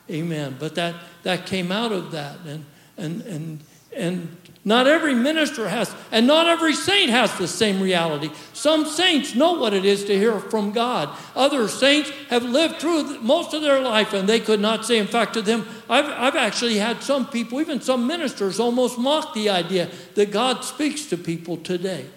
[0.09, 0.55] Amen.
[0.59, 2.39] But that, that came out of that.
[2.47, 2.65] And,
[2.97, 3.59] and, and,
[3.95, 8.31] and not every minister has, and not every saint has the same reality.
[8.53, 11.15] Some saints know what it is to hear from God.
[11.35, 14.97] Other saints have lived through most of their life and they could not say.
[14.97, 19.35] In fact, to them, I've, I've actually had some people, even some ministers, almost mock
[19.35, 22.07] the idea that God speaks to people today.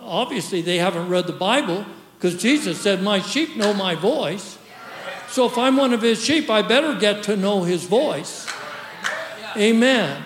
[0.00, 1.84] Obviously, they haven't read the Bible
[2.16, 4.58] because Jesus said, My sheep know my voice.
[5.28, 8.46] So if I'm one of his sheep, I better get to know his voice.
[9.56, 10.22] Amen.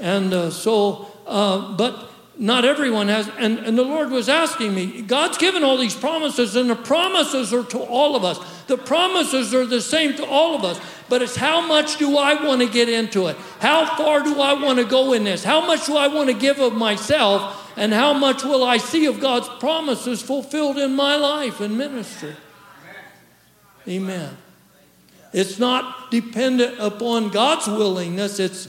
[0.00, 2.07] And uh, so, uh, but
[2.38, 3.28] not everyone has.
[3.38, 7.52] And, and the Lord was asking me, God's given all these promises, and the promises
[7.52, 8.38] are to all of us.
[8.66, 10.80] The promises are the same to all of us.
[11.08, 13.36] But it's how much do I want to get into it?
[13.58, 15.42] How far do I want to go in this?
[15.42, 17.72] How much do I want to give of myself?
[17.76, 22.34] And how much will I see of God's promises fulfilled in my life and ministry?
[23.88, 24.36] Amen.
[25.32, 28.38] It's not dependent upon God's willingness.
[28.38, 28.68] It's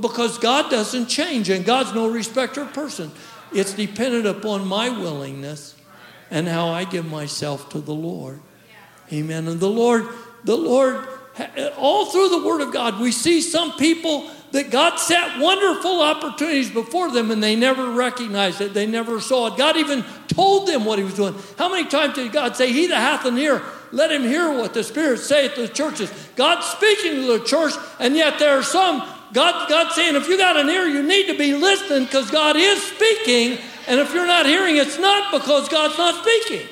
[0.00, 3.10] because God doesn't change and God's no respecter of person.
[3.52, 5.76] It's dependent upon my willingness
[6.30, 8.40] and how I give myself to the Lord.
[9.12, 9.46] Amen.
[9.46, 10.08] And the Lord,
[10.44, 11.06] the Lord,
[11.76, 16.70] all through the Word of God, we see some people that God set wonderful opportunities
[16.70, 18.74] before them and they never recognized it.
[18.74, 19.58] They never saw it.
[19.58, 21.34] God even told them what He was doing.
[21.58, 24.72] How many times did God say, He that hath an ear, let him hear what
[24.72, 26.10] the Spirit saith to the churches?
[26.36, 30.36] God's speaking to the church, and yet there are some, God, God's saying, if you
[30.36, 33.58] got an ear, you need to be listening because God is speaking.
[33.86, 36.66] And if you're not hearing, it's not because God's not speaking.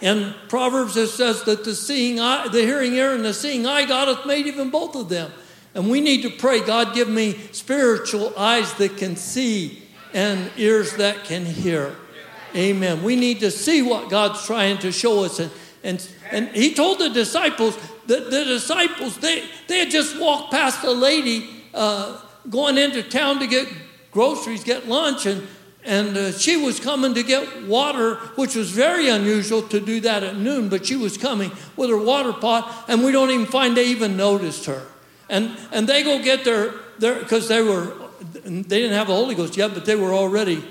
[0.00, 3.86] And Proverbs, it says that the seeing eye, the hearing ear and the seeing eye,
[3.86, 5.30] God hath made even both of them.
[5.74, 9.82] And we need to pray, God, give me spiritual eyes that can see
[10.12, 11.96] and ears that can hear.
[12.54, 13.02] Amen.
[13.02, 15.40] We need to see what God's trying to show us.
[15.40, 15.50] And,
[15.82, 17.76] and, and he told the disciples,
[18.06, 23.38] the, the disciples, they, they had just walked past a lady uh, going into town
[23.40, 23.68] to get
[24.10, 25.46] groceries, get lunch, and,
[25.84, 30.22] and uh, she was coming to get water, which was very unusual to do that
[30.22, 33.76] at noon, but she was coming with her water pot, and we don't even find
[33.76, 34.86] they even noticed her.
[35.28, 37.92] And, and they go get their, because they were,
[38.44, 40.62] they didn't have the Holy Ghost yet, but they were already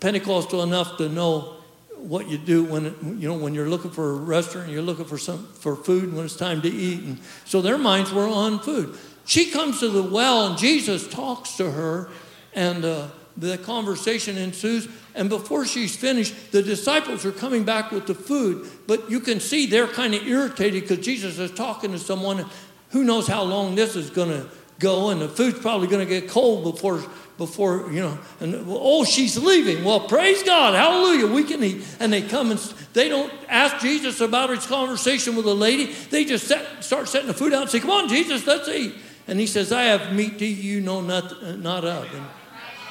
[0.00, 1.56] Pentecostal enough to know
[2.04, 5.18] what you do when you know when you're looking for a restaurant, you're looking for
[5.18, 8.96] some for food when it's time to eat, and so their minds were on food.
[9.24, 12.10] She comes to the well, and Jesus talks to her,
[12.54, 14.86] and uh, the conversation ensues.
[15.14, 19.40] And before she's finished, the disciples are coming back with the food, but you can
[19.40, 22.44] see they're kind of irritated because Jesus is talking to someone.
[22.90, 24.48] Who knows how long this is going to
[24.78, 27.02] go, and the food's probably going to get cold before
[27.36, 29.84] before, you know, and oh, she's leaving.
[29.84, 31.84] Well, praise God, hallelujah, we can eat.
[31.98, 32.60] And they come and
[32.92, 35.86] they don't ask Jesus about his conversation with the lady.
[35.86, 38.94] They just set, start setting the food out and say, Come on, Jesus, let's eat.
[39.26, 42.12] And he says, I have meat to you know not, not of.
[42.14, 42.26] And,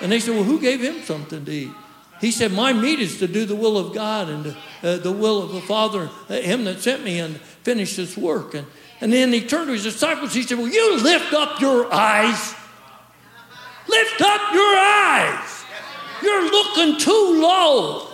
[0.01, 1.71] and they said, Well, who gave him something to eat?
[2.19, 5.41] He said, My meat is to do the will of God and uh, the will
[5.41, 8.55] of the Father, uh, him that sent me, and finish this work.
[8.55, 8.67] And,
[8.99, 10.33] and then he turned to his disciples.
[10.33, 12.55] He said, Well, you lift up your eyes
[13.87, 15.65] Lift up your eyes.
[16.21, 18.07] You're looking too low.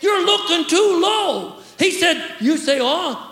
[0.00, 1.56] You're looking too low.
[1.78, 3.26] He said, You say, Oh,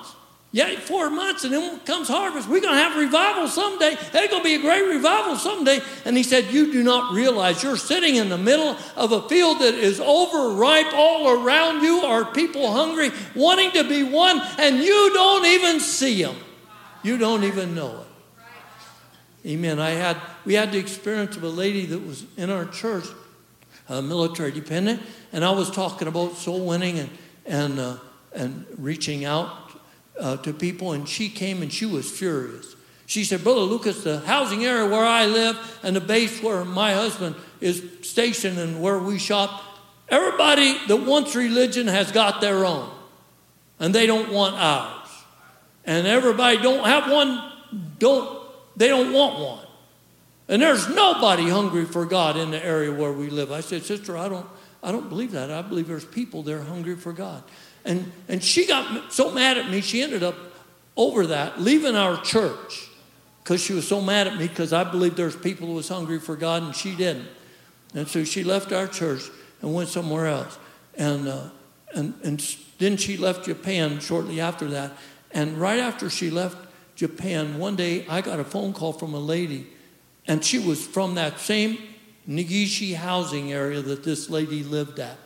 [0.55, 2.49] yeah, four months and then comes harvest.
[2.49, 3.97] We're going to have revival someday.
[4.13, 5.81] There's going to be a great revival someday.
[6.05, 9.59] And he said, You do not realize you're sitting in the middle of a field
[9.59, 10.95] that is overripe.
[10.95, 16.23] All around you are people hungry, wanting to be won, and you don't even see
[16.23, 16.37] them.
[17.03, 19.49] You don't even know it.
[19.49, 19.81] Amen.
[19.81, 23.07] I had we had the experience of a lady that was in our church,
[23.89, 27.11] a military dependent, and I was talking about soul winning and
[27.47, 27.97] and uh,
[28.35, 29.51] and reaching out
[30.19, 32.77] uh, to people, and she came and she was furious.
[33.07, 36.93] She said, "Brother Lucas, the housing area where I live and the base where my
[36.93, 39.63] husband is stationed and where we shop,
[40.09, 42.91] everybody that wants religion has got their own,
[43.79, 45.09] and they don't want ours,
[45.85, 47.53] and everybody don't have one,
[47.99, 48.45] don't."
[48.77, 49.64] They don't want one.
[50.49, 53.51] And there's nobody hungry for God in the area where we live.
[53.51, 54.47] I said, Sister, I don't,
[54.83, 55.51] I don't believe that.
[55.51, 57.43] I believe there's people there hungry for God.
[57.85, 60.37] And, and she got so mad at me, she ended up
[60.97, 62.89] over that, leaving our church
[63.43, 66.19] because she was so mad at me because I believed there's people who was hungry
[66.19, 67.29] for God and she didn't.
[67.95, 69.23] And so she left our church
[69.61, 70.59] and went somewhere else.
[70.97, 71.49] And, uh,
[71.95, 74.93] and, and then she left Japan shortly after that.
[75.31, 76.57] And right after she left
[76.97, 79.67] Japan, one day I got a phone call from a lady,
[80.27, 81.79] and she was from that same
[82.29, 85.19] Negishi housing area that this lady lived at.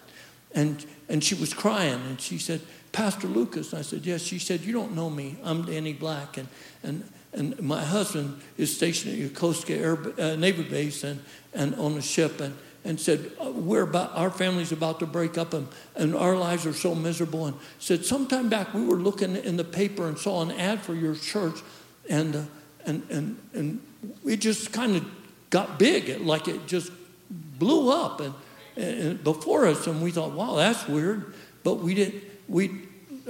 [0.55, 2.61] And, and she was crying, and she said,
[2.93, 3.75] Pastor Lucas.
[3.75, 4.23] I said, Yes.
[4.23, 5.37] She said, You don't know me.
[5.45, 6.49] I'm Danny Black, and,
[6.83, 11.23] and, and my husband is stationed at Yokosuka Air, uh, Naval Base and,
[11.55, 12.41] and on a ship.
[12.41, 16.37] And, and said, uh, We're about, our family's about to break up and, and our
[16.37, 17.47] lives are so miserable.
[17.47, 20.95] And said, Sometime back we were looking in the paper and saw an ad for
[20.95, 21.61] your church,
[22.09, 22.43] and, uh,
[22.87, 23.81] and, and, and
[24.27, 25.05] it just kind of
[25.51, 26.93] got big, like it just
[27.31, 28.35] blew up and,
[28.77, 29.87] and, before us.
[29.87, 31.35] And we thought, Wow, that's weird.
[31.65, 32.71] But we didn't, we,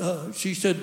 [0.01, 0.77] uh, she said,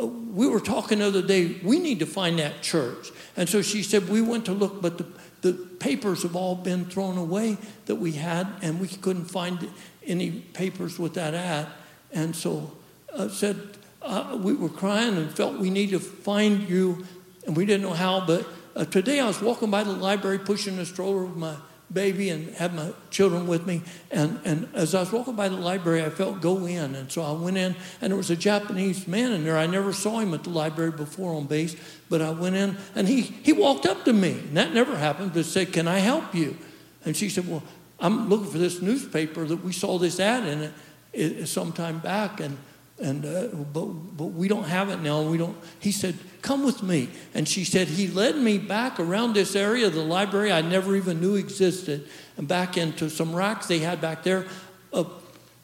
[0.00, 3.10] uh, we were talking the other day, we need to find that church.
[3.36, 5.06] And so she said, we went to look, but the,
[5.42, 9.68] the papers have all been thrown away that we had, and we couldn't find
[10.06, 11.66] any papers with that ad.
[12.12, 12.72] And so
[13.12, 13.58] uh, said,
[14.00, 17.06] uh, we were crying and felt we need to find you,
[17.46, 18.24] and we didn't know how.
[18.24, 21.56] But uh, today I was walking by the library pushing a stroller with my
[21.92, 23.82] baby and had my children with me.
[24.10, 26.94] And, and as I was walking by the library, I felt go in.
[26.94, 29.58] And so I went in, and there was a Japanese man in there.
[29.58, 31.76] I never saw him at the library before on base,
[32.08, 34.32] but I went in, and he, he walked up to me.
[34.32, 36.56] And that never happened, but said, Can I help you?
[37.04, 37.62] And she said, Well,
[38.00, 40.72] I'm looking for this newspaper that we saw this ad in it,
[41.12, 42.40] it some time back.
[42.40, 42.56] And
[43.02, 43.86] and uh, but
[44.16, 45.22] but we don't have it now.
[45.22, 45.56] We don't.
[45.80, 49.86] He said, "Come with me." And she said he led me back around this area
[49.86, 54.00] of the library I never even knew existed, and back into some racks they had
[54.00, 54.46] back there.
[54.92, 55.04] Uh,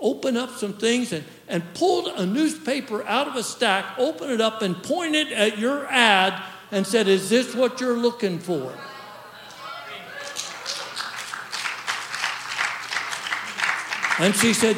[0.01, 4.41] opened up some things and, and pulled a newspaper out of a stack, opened it
[4.41, 8.73] up and pointed at your ad and said, Is this what you're looking for?
[14.21, 14.77] And she said,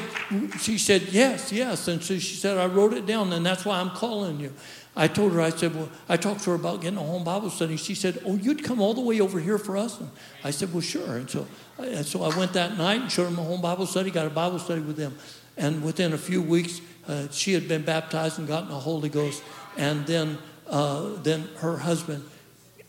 [0.60, 1.88] she said, Yes, yes.
[1.88, 4.52] And so she said, I wrote it down, and that's why I'm calling you.
[4.96, 7.48] I told her, I said, Well, I talked to her about getting a home Bible
[7.48, 7.76] study.
[7.76, 9.98] She said, Oh, you'd come all the way over here for us?
[10.00, 10.10] And
[10.44, 11.16] I said, Well, sure.
[11.16, 11.46] And so,
[11.78, 14.30] and so I went that night and showed them a home Bible study, got a
[14.30, 15.16] Bible study with them.
[15.56, 19.42] And within a few weeks, uh, she had been baptized and gotten the Holy Ghost.
[19.76, 22.24] And then, uh, then her husband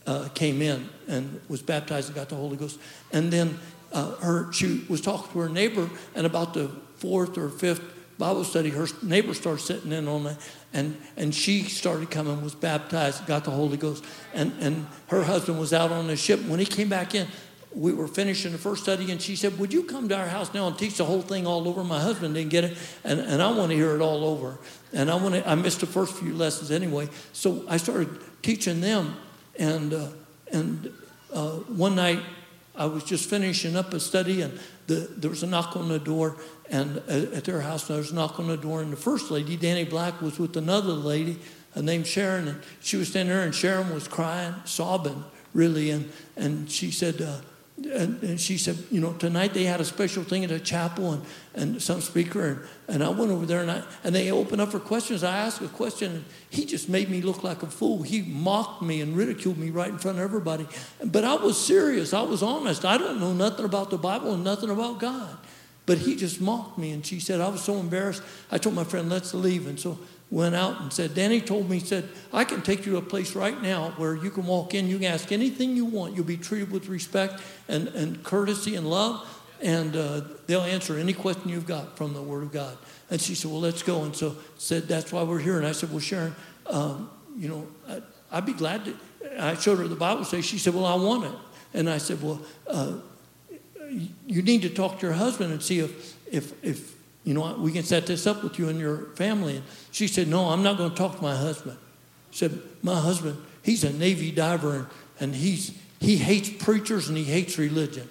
[0.06, 2.78] uh, came in and was baptized and got the Holy Ghost.
[3.12, 3.58] And then
[3.92, 7.82] uh, her, she was talking to her neighbor, and about the fourth or fifth
[8.18, 10.36] Bible study, her neighbor started sitting in on it,
[10.72, 15.58] and, and she started coming, was baptized, got the Holy Ghost, and, and her husband
[15.58, 16.40] was out on the ship.
[16.44, 17.26] When he came back in,
[17.74, 20.52] we were finishing the first study, and she said, Would you come to our house
[20.52, 21.82] now and teach the whole thing all over?
[21.82, 24.58] My husband didn't get it, and, and I want to hear it all over.
[24.92, 27.08] And I want to, I missed the first few lessons anyway.
[27.32, 29.16] So I started teaching them,
[29.58, 30.08] and, uh,
[30.52, 30.92] and
[31.32, 32.20] uh, one night
[32.74, 35.98] I was just finishing up a study, and the, there was a knock on the
[35.98, 36.36] door,
[36.70, 39.30] and uh, at their house there was a knock on the door, and the first
[39.30, 41.38] lady, Danny Black, was with another lady
[41.76, 46.70] named Sharon, and she was standing there, and Sharon was crying, sobbing, really, and and
[46.70, 47.20] she said.
[47.20, 47.40] Uh,
[47.86, 51.12] and, and she said, you know, tonight they had a special thing at a chapel
[51.12, 51.24] and,
[51.54, 54.70] and some speaker, and, and I went over there and, I, and they opened up
[54.70, 55.24] for questions.
[55.24, 58.02] I asked a question, and he just made me look like a fool.
[58.02, 60.66] He mocked me and ridiculed me right in front of everybody.
[61.04, 62.84] But I was serious, I was honest.
[62.84, 65.36] I don't know nothing about the Bible and nothing about God.
[65.84, 68.22] But he just mocked me, and she said, I was so embarrassed.
[68.50, 69.66] I told my friend, let's leave.
[69.66, 69.98] And so
[70.32, 73.02] went out and said, Danny told me, he said, I can take you to a
[73.02, 76.16] place right now where you can walk in, you can ask anything you want.
[76.16, 79.28] You'll be treated with respect and, and courtesy and love,
[79.60, 82.78] and uh, they'll answer any question you've got from the Word of God.
[83.10, 84.04] And she said, Well, let's go.
[84.04, 85.58] And so said, That's why we're here.
[85.58, 86.34] And I said, Well, Sharon,
[86.66, 88.00] um, you know, I,
[88.38, 88.96] I'd be glad to.
[89.38, 90.40] I showed her the Bible say.
[90.40, 91.38] She said, Well, I want it.
[91.74, 92.94] And I said, Well, uh,
[94.26, 96.91] you need to talk to your husband and see if, if, if
[97.24, 99.56] you know, we can set this up with you and your family.
[99.56, 101.78] And she said, No, I'm not going to talk to my husband.
[102.30, 104.86] She said, My husband, he's a Navy diver and,
[105.20, 108.08] and he's, he hates preachers and he hates religion.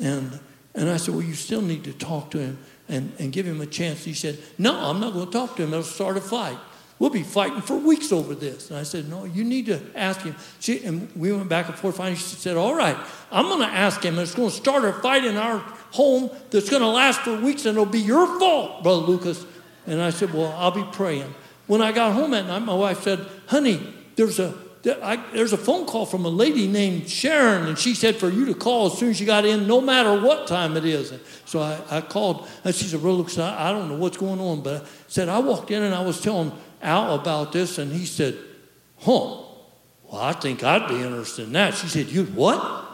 [0.00, 0.38] And,
[0.74, 3.60] and I said, Well, you still need to talk to him and, and give him
[3.60, 4.04] a chance.
[4.04, 5.70] He said, No, I'm not going to talk to him.
[5.70, 6.58] It'll start a fight.
[6.98, 8.70] We'll be fighting for weeks over this.
[8.70, 10.34] And I said, No, you need to ask him.
[10.58, 11.98] She, and we went back and forth.
[11.98, 12.96] Finally, she said, All right,
[13.30, 14.18] I'm going to ask him.
[14.18, 17.66] It's going to start a fight in our home that's going to last for weeks,
[17.66, 19.44] and it'll be your fault, Brother Lucas.
[19.86, 21.34] And I said, Well, I'll be praying.
[21.66, 24.54] When I got home that night, my wife said, Honey, there's a
[24.86, 28.46] I, there's a phone call from a lady named Sharon, and she said for you
[28.46, 31.10] to call as soon as you got in, no matter what time it is.
[31.10, 34.16] And so I, I called, and she said, "Well, Lucas, I, I don't know what's
[34.16, 37.78] going on," but I said I walked in and I was telling Al about this,
[37.78, 38.38] and he said,
[38.98, 39.42] "Huh?
[40.04, 42.87] Well, I think I'd be interested in that." She said, "You what?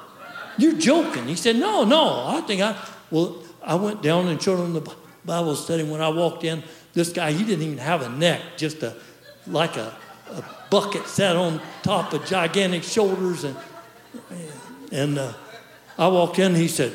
[0.59, 2.77] You're joking?" He said, "No, no, I think I."
[3.11, 4.95] Well, I went down and showed him the
[5.25, 5.83] Bible study.
[5.83, 8.95] When I walked in, this guy he didn't even have a neck, just a
[9.47, 9.95] like a,
[10.31, 13.57] a bucket sat on top of gigantic shoulders, and
[14.93, 15.33] and uh,
[15.99, 16.55] I walked in.
[16.55, 16.93] He said,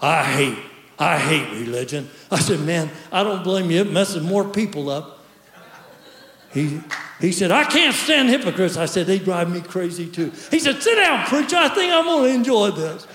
[0.00, 0.58] "I hate."
[0.98, 2.08] I hate religion.
[2.30, 3.82] I said, man, I don't blame you.
[3.82, 5.20] It messes more people up.
[6.52, 6.80] He,
[7.20, 8.76] he said, I can't stand hypocrites.
[8.76, 10.32] I said, they drive me crazy too.
[10.50, 11.56] He said, sit down, preacher.
[11.56, 13.06] I think I'm going to enjoy this.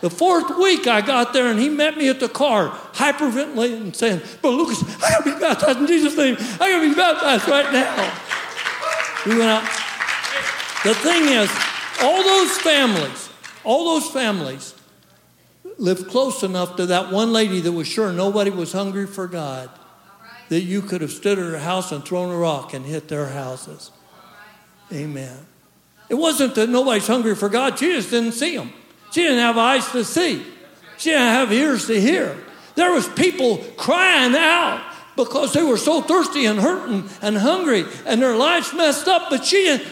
[0.00, 4.22] The fourth week I got there and he met me at the car, hyperventilating saying,
[4.40, 6.36] But Lucas, I gotta be baptized in Jesus' name.
[6.58, 8.20] I gotta be baptized right now.
[9.26, 9.62] We went out.
[10.84, 11.50] The thing is,
[12.00, 13.28] all those families,
[13.62, 14.74] all those families
[15.76, 19.68] lived close enough to that one lady that was sure nobody was hungry for God
[20.50, 23.28] that you could have stood at her house and thrown a rock and hit their
[23.28, 23.92] houses.
[24.92, 25.38] Amen.
[26.08, 28.72] It wasn't that nobody's hungry for God, she just didn't see them.
[29.12, 30.44] She didn't have eyes to see.
[30.98, 32.36] She didn't have ears to hear.
[32.74, 34.84] There was people crying out
[35.16, 39.44] because they were so thirsty and hurting and hungry and their lives messed up, but
[39.44, 39.86] she didn't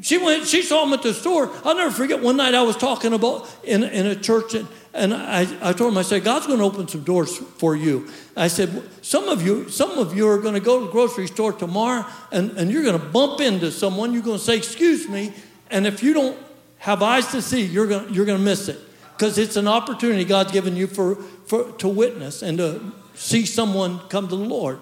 [0.00, 1.50] she went, she saw them at the store.
[1.64, 4.54] I'll never forget one night I was talking about in, in a church
[4.98, 8.08] and I, I told him, I said, God's going to open some doors for you.
[8.36, 11.28] I said, some of you, some of you are going to go to the grocery
[11.28, 14.12] store tomorrow and, and you're going to bump into someone.
[14.12, 15.32] You're going to say, excuse me.
[15.70, 16.36] And if you don't
[16.78, 18.78] have eyes to see, you're going, you're going to miss it.
[19.16, 21.14] Because it's an opportunity God's given you for,
[21.46, 24.80] for, to witness and to see someone come to the Lord.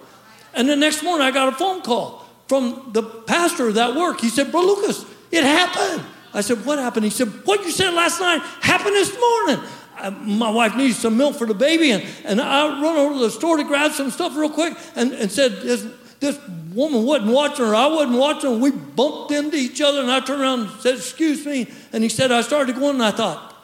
[0.55, 4.21] And the next morning I got a phone call from the pastor of that work.
[4.21, 6.05] He said, Bro Lucas, it happened.
[6.33, 7.05] I said, What happened?
[7.05, 9.65] He said, What you said last night happened this morning.
[10.11, 13.31] My wife needs some milk for the baby, and, and I run over to the
[13.31, 15.87] store to grab some stuff real quick and, and said, this,
[16.21, 16.39] this
[16.73, 17.75] woman wasn't watching her.
[17.75, 18.61] I wasn't watching.
[18.61, 21.71] We bumped into each other, and I turned around and said, Excuse me.
[21.93, 23.55] And he said, I started going, and I thought,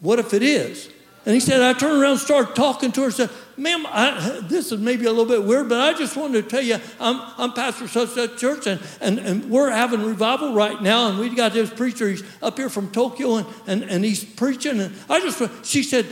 [0.00, 0.90] What if it is?
[1.26, 3.30] And he said, I turned around and started talking to her and said,
[3.60, 6.62] Ma'am, I, this is maybe a little bit weird, but I just wanted to tell
[6.62, 10.80] you, I'm, I'm pastor of such such church, and, and, and we're having revival right
[10.80, 14.24] now, and we've got this preacher, he's up here from Tokyo, and, and, and he's
[14.24, 14.80] preaching.
[14.80, 16.06] And I just, she said,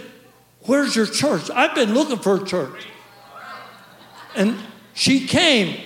[0.64, 1.50] Where's your church?
[1.50, 2.86] I've been looking for a church.
[4.36, 4.58] And
[4.92, 5.80] she came.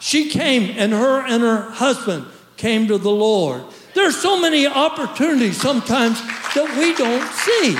[0.00, 3.62] She came, and her and her husband came to the Lord.
[3.94, 6.20] There are so many opportunities sometimes
[6.56, 7.78] that we don't see.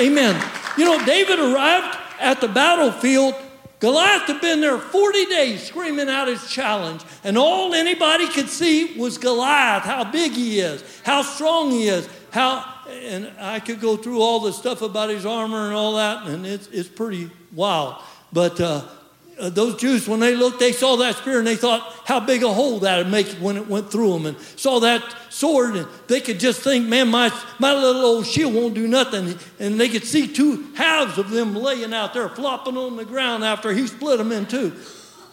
[0.00, 0.40] Amen.
[0.78, 3.34] You know, David arrived at the battlefield.
[3.80, 8.98] Goliath had been there 40 days screaming out his challenge, and all anybody could see
[8.98, 13.96] was Goliath, how big he is, how strong he is, how, and I could go
[13.96, 17.96] through all the stuff about his armor and all that, and it's, it's pretty wild.
[18.32, 18.86] But uh,
[19.40, 22.42] uh, those Jews, when they looked, they saw that spear and they thought how big
[22.42, 25.88] a hole that would make when it went through them, and saw that sword, and
[26.06, 29.38] they could just think, man, my, my little old shield won't do nothing.
[29.58, 33.44] And they could see two halves of them laying out there, flopping on the ground
[33.44, 34.72] after he split them in two.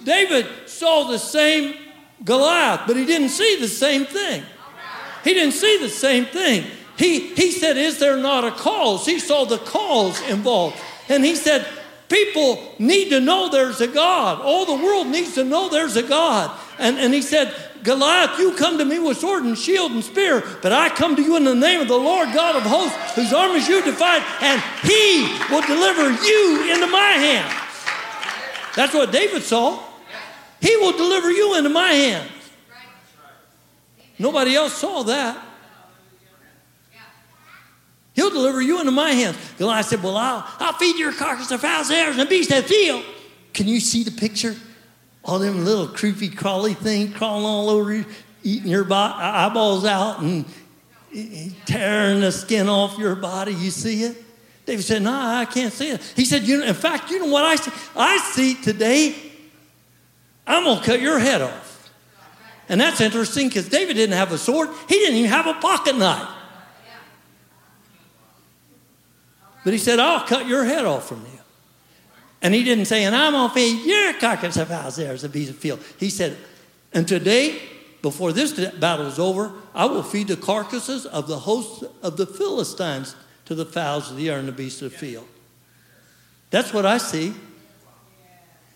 [0.03, 1.75] David saw the same
[2.23, 4.43] Goliath, but he didn't see the same thing.
[5.23, 6.65] He didn't see the same thing.
[6.97, 9.05] He, he said, Is there not a cause?
[9.05, 10.77] He saw the cause involved.
[11.09, 11.67] And he said,
[12.09, 14.41] People need to know there's a God.
[14.41, 16.57] All the world needs to know there's a God.
[16.79, 17.53] And, and he said,
[17.83, 21.21] Goliath, you come to me with sword and shield and spear, but I come to
[21.21, 24.61] you in the name of the Lord God of hosts, whose armies you defied, and
[24.83, 27.53] he will deliver you into my hands.
[28.75, 29.83] That's what David saw.
[30.61, 32.31] He will deliver you into my hands.
[34.19, 35.46] Nobody else saw that.
[38.17, 39.37] He'll deliver you into my hands.
[39.59, 43.05] Goliath said, Well, I'll, I'll feed your carcass to fowls, hares, and beasts that field.
[43.53, 44.55] Can you see the picture?
[45.23, 48.05] All them little creepy, crawly things crawling all over you,
[48.41, 50.45] eating your eyeballs out and
[51.67, 53.53] tearing the skin off your body.
[53.53, 54.17] You see it?
[54.65, 56.01] David said, No, I can't see it.
[56.15, 57.71] He said, you know, In fact, you know what I see?
[57.95, 59.15] I see today,
[60.47, 61.91] I'm going to cut your head off.
[62.67, 65.95] And that's interesting because David didn't have a sword, he didn't even have a pocket
[65.95, 66.29] knife.
[69.67, 71.39] But he said, I'll cut your head off from you.
[72.41, 75.25] And he didn't say, and I'm going to feed your carcass of house there as
[75.25, 75.83] a piece of field.
[75.99, 76.37] He said,
[76.93, 77.61] and today,
[78.01, 82.25] before this battle is over, I will feed the carcasses of the hosts of the
[82.25, 85.27] Philistines to the fowls of the air and the beasts of the field.
[86.49, 87.33] That's what I see.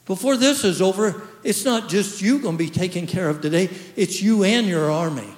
[0.05, 3.69] Before this is over, it's not just you going to be taken care of today,
[3.95, 5.33] it's you and your army.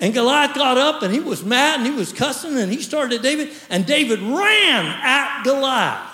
[0.00, 3.16] And Goliath got up and he was mad and he was cussing and he started
[3.16, 3.52] at David.
[3.70, 6.10] And David ran at Goliath,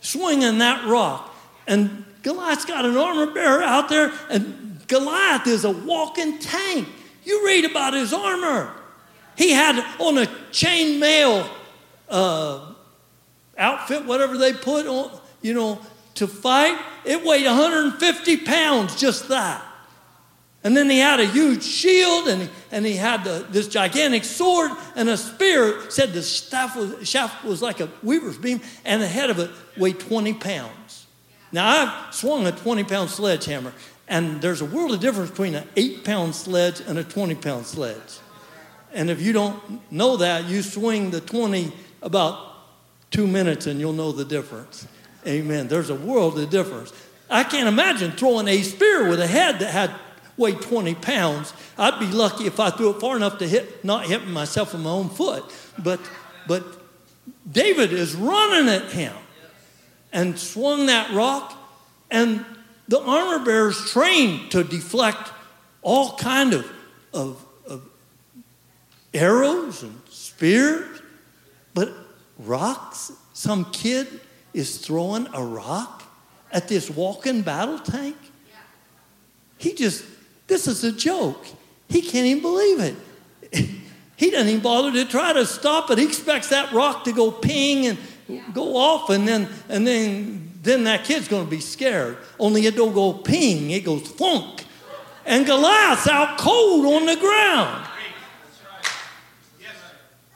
[0.00, 1.34] swinging that rock.
[1.66, 6.88] And Goliath's got an armor bearer out there, and Goliath is a walking tank.
[7.24, 8.72] You read about his armor.
[9.36, 11.48] He had on a chain mail
[12.08, 12.72] uh,
[13.56, 15.80] outfit, whatever they put on, you know,
[16.14, 16.80] to fight.
[17.04, 19.64] It weighed 150 pounds, just that.
[20.66, 24.72] And then he had a huge shield and, and he had the, this gigantic sword
[24.96, 25.88] and a spear.
[25.92, 29.48] Said the staff was, shaft was like a weaver's beam and the head of it
[29.76, 31.06] weighed 20 pounds.
[31.52, 33.72] Now, I've swung a 20 pound sledgehammer,
[34.08, 37.64] and there's a world of difference between an 8 pound sledge and a 20 pound
[37.64, 38.18] sledge.
[38.92, 42.40] And if you don't know that, you swing the 20 about
[43.12, 44.88] two minutes and you'll know the difference.
[45.28, 45.68] Amen.
[45.68, 46.92] There's a world of difference.
[47.30, 49.92] I can't imagine throwing a spear with a head that had
[50.36, 51.52] weighed 20 pounds.
[51.78, 54.82] I'd be lucky if I threw it far enough to hit, not hit myself with
[54.82, 55.44] my own foot.
[55.78, 56.00] But,
[56.46, 56.64] but
[57.50, 59.14] David is running at him
[60.12, 61.56] and swung that rock,
[62.10, 62.44] and
[62.88, 65.30] the armor bearers trained to deflect
[65.82, 66.70] all kind of,
[67.12, 67.88] of, of
[69.12, 71.02] arrows and spears,
[71.74, 71.92] but
[72.38, 73.12] rocks.
[73.32, 74.20] Some kid
[74.54, 76.02] is throwing a rock
[76.50, 78.16] at this walking battle tank.
[79.58, 80.04] He just
[80.46, 81.46] this is a joke.
[81.88, 82.96] He can't even believe it.
[84.16, 85.98] He doesn't even bother to try to stop it.
[85.98, 87.98] He expects that rock to go ping and
[88.54, 92.16] go off, and then and then then that kid's going to be scared.
[92.38, 94.64] Only it don't go ping; it goes funk.
[95.26, 97.86] And Goliath's out cold on the ground.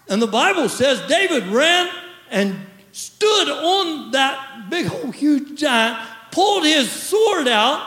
[0.08, 1.88] And the Bible says David ran
[2.30, 2.56] and
[2.92, 5.98] stood on that big old huge giant,
[6.32, 7.80] pulled his sword out,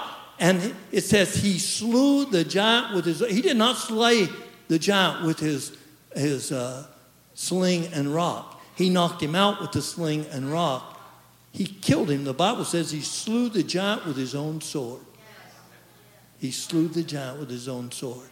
[0.43, 4.27] and it says he slew the giant with his, he did not slay
[4.67, 5.71] the giant with his,
[6.13, 6.85] his uh,
[7.33, 8.61] sling and rock.
[8.75, 10.99] He knocked him out with the sling and rock.
[11.53, 12.25] He killed him.
[12.25, 14.99] The Bible says he slew the giant with his own sword.
[16.39, 18.27] He slew the giant with his own sword.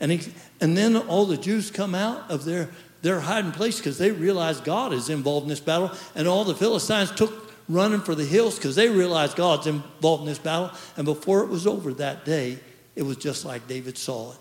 [0.00, 2.68] And, he, and then all the Jews come out of their,
[3.02, 5.92] their hiding place because they realize God is involved in this battle.
[6.16, 10.28] And all the Philistines took running for the hills because they realized God's involved in
[10.28, 10.70] this battle.
[10.96, 12.58] And before it was over that day,
[12.96, 14.38] it was just like David saw it.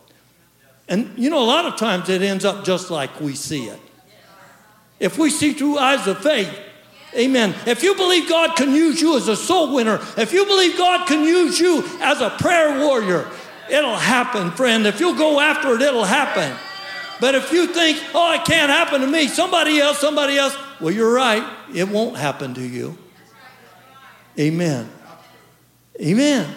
[0.88, 3.80] And you know, a lot of times it ends up just like we see it.
[5.00, 6.58] If we see through eyes of faith,
[7.16, 7.56] Amen.
[7.66, 11.08] If you believe God can use you as a soul winner, if you believe God
[11.08, 13.26] can use you as a prayer warrior,
[13.72, 14.86] it'll happen, friend.
[14.86, 16.56] If you'll go after it, it'll happen.
[17.20, 20.94] But if you think, oh, it can't happen to me, somebody else, somebody else, well,
[20.94, 21.44] you're right.
[21.74, 22.98] It won't happen to you.
[24.40, 24.90] Amen.
[26.02, 26.54] Amen.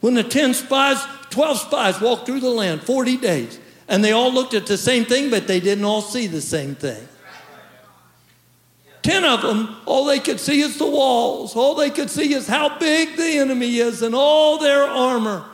[0.00, 3.58] When the 10 spies, 12 spies walked through the land 40 days,
[3.88, 6.74] and they all looked at the same thing, but they didn't all see the same
[6.74, 7.08] thing.
[9.02, 11.54] 10 of them, all they could see is the walls.
[11.54, 15.44] All they could see is how big the enemy is and all their armor.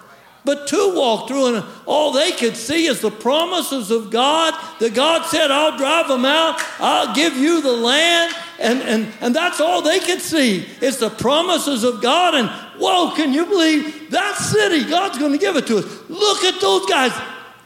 [0.45, 4.55] But two walked through, and all they could see is the promises of God.
[4.79, 8.35] That God said, I'll drive them out, I'll give you the land.
[8.61, 12.35] And, and, and that's all they could see is the promises of God.
[12.35, 14.89] And whoa, can you believe that city?
[14.89, 16.11] God's going to give it to us.
[16.11, 17.13] Look at those guys.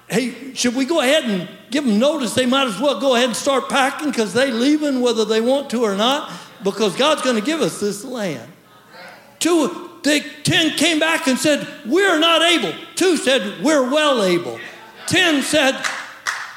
[0.06, 2.34] Hey, should we go ahead and give them notice?
[2.34, 5.68] They might as well go ahead and start packing because they leaving whether they want
[5.70, 6.30] to or not
[6.62, 8.50] because God's going to give us this land.
[9.40, 12.72] Two, the ten came back and said, We're not able.
[12.94, 14.60] Two said, We're well able.
[15.06, 15.74] Ten said,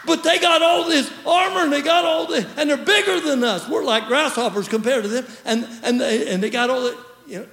[0.07, 3.43] But they got all this armor and they got all this, and they're bigger than
[3.43, 3.67] us.
[3.67, 5.25] We're like grasshoppers compared to them.
[5.45, 6.97] And, and, they, and they got all the,
[7.27, 7.47] you know.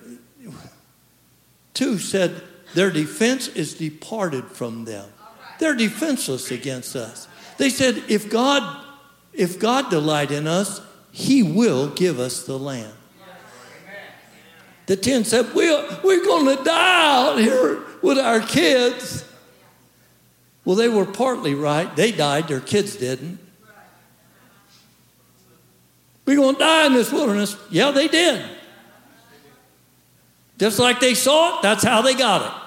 [1.75, 2.41] Two said,
[2.75, 5.11] Their defense is departed from them.
[5.59, 7.29] They're defenseless against us.
[7.59, 8.85] They said, If God,
[9.33, 10.81] if God delight in us,
[11.11, 12.93] He will give us the land.
[14.87, 19.25] The ten said, We're, we're going to die out here with our kids.
[20.65, 21.95] Well, they were partly right.
[21.95, 23.39] They died, their kids didn't.
[26.25, 27.57] We're going to die in this wilderness.
[27.71, 28.43] Yeah, they did.
[30.59, 32.61] Just like they saw it, that's how they got it.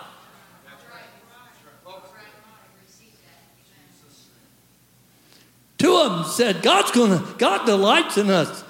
[5.78, 8.64] Two of them said, God's gonna, God delights in us.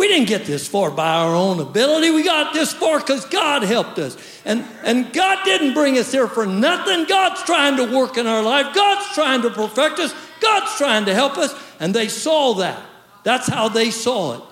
[0.00, 2.10] We didn't get this far by our own ability.
[2.10, 4.16] We got this far because God helped us.
[4.46, 7.04] And, and God didn't bring us here for nothing.
[7.04, 8.74] God's trying to work in our life.
[8.74, 10.14] God's trying to perfect us.
[10.40, 11.54] God's trying to help us.
[11.80, 12.80] And they saw that.
[13.24, 14.42] That's how they saw it.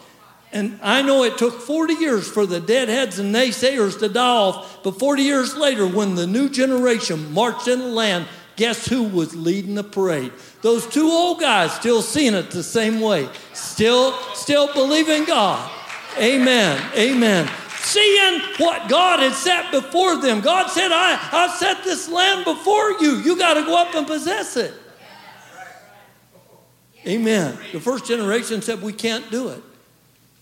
[0.53, 4.83] And I know it took 40 years for the deadheads and naysayers to die off.
[4.83, 8.27] But 40 years later, when the new generation marched in the land,
[8.57, 10.33] guess who was leading the parade?
[10.69, 15.71] Those two old guys still seeing it the same way, still, still believing God.
[16.19, 16.93] Amen.
[16.95, 17.51] Amen.
[17.79, 20.43] Seeing what God had set before them.
[20.43, 23.17] God said, I, I set this land before you.
[23.21, 24.75] You got to go up and possess it.
[27.07, 27.59] Amen.
[27.73, 29.63] The first generation said, We can't do it.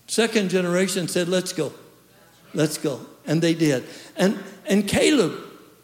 [0.07, 1.71] Second generation said, Let's go.
[2.53, 2.99] Let's go.
[3.25, 3.85] And they did.
[4.17, 5.39] And, and Caleb,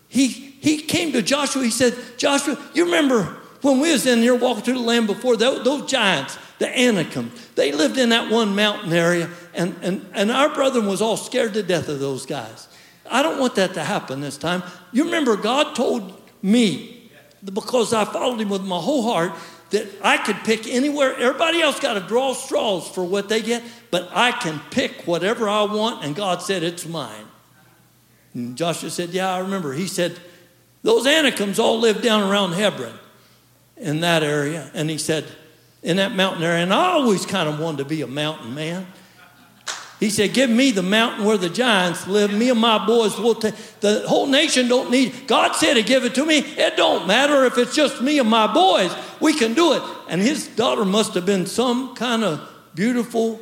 [0.09, 1.63] he, he came to Joshua.
[1.63, 5.37] He said, Joshua, you remember when we was in there walking through the land before,
[5.37, 10.31] those, those giants, the Anakim, they lived in that one mountain area, and, and, and
[10.31, 12.67] our brother was all scared to death of those guys.
[13.09, 14.63] I don't want that to happen this time.
[14.91, 17.09] You remember, God told me,
[17.43, 19.31] because I followed him with my whole heart,
[19.69, 21.15] that I could pick anywhere.
[21.15, 25.47] Everybody else got to draw straws for what they get, but I can pick whatever
[25.47, 27.25] I want, and God said, It's mine.
[28.33, 29.73] And Joshua said, Yeah, I remember.
[29.73, 30.19] He said,
[30.83, 32.99] Those Anakims all lived down around Hebron
[33.77, 34.69] in that area.
[34.73, 35.25] And he said,
[35.81, 38.87] in that mountain area, and I always kind of wanted to be a mountain man.
[39.99, 42.33] He said, Give me the mountain where the giants live.
[42.33, 45.27] Me and my boys will take the whole nation don't need.
[45.27, 46.39] God said to give it to me.
[46.39, 48.93] It don't matter if it's just me and my boys.
[49.21, 49.83] We can do it.
[50.09, 52.41] And his daughter must have been some kind of
[52.75, 53.39] beautiful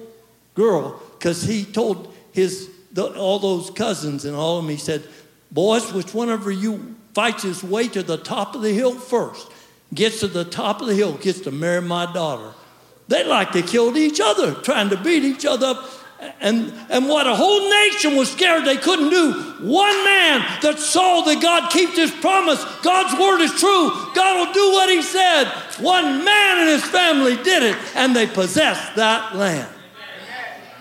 [0.53, 5.03] girl because he told his the, all those cousins and all of them, he said,
[5.51, 9.47] Boys, which one of you fights his way to the top of the hill first?
[9.93, 12.53] Gets to the top of the hill, gets to marry my daughter.
[13.07, 15.89] They like to kill each other, trying to beat each other up.
[16.39, 19.33] And, and what a whole nation was scared they couldn't do.
[19.67, 24.53] One man that saw that God keeps his promise, God's word is true, God will
[24.53, 25.45] do what he said.
[25.79, 29.67] One man and his family did it, and they possessed that land.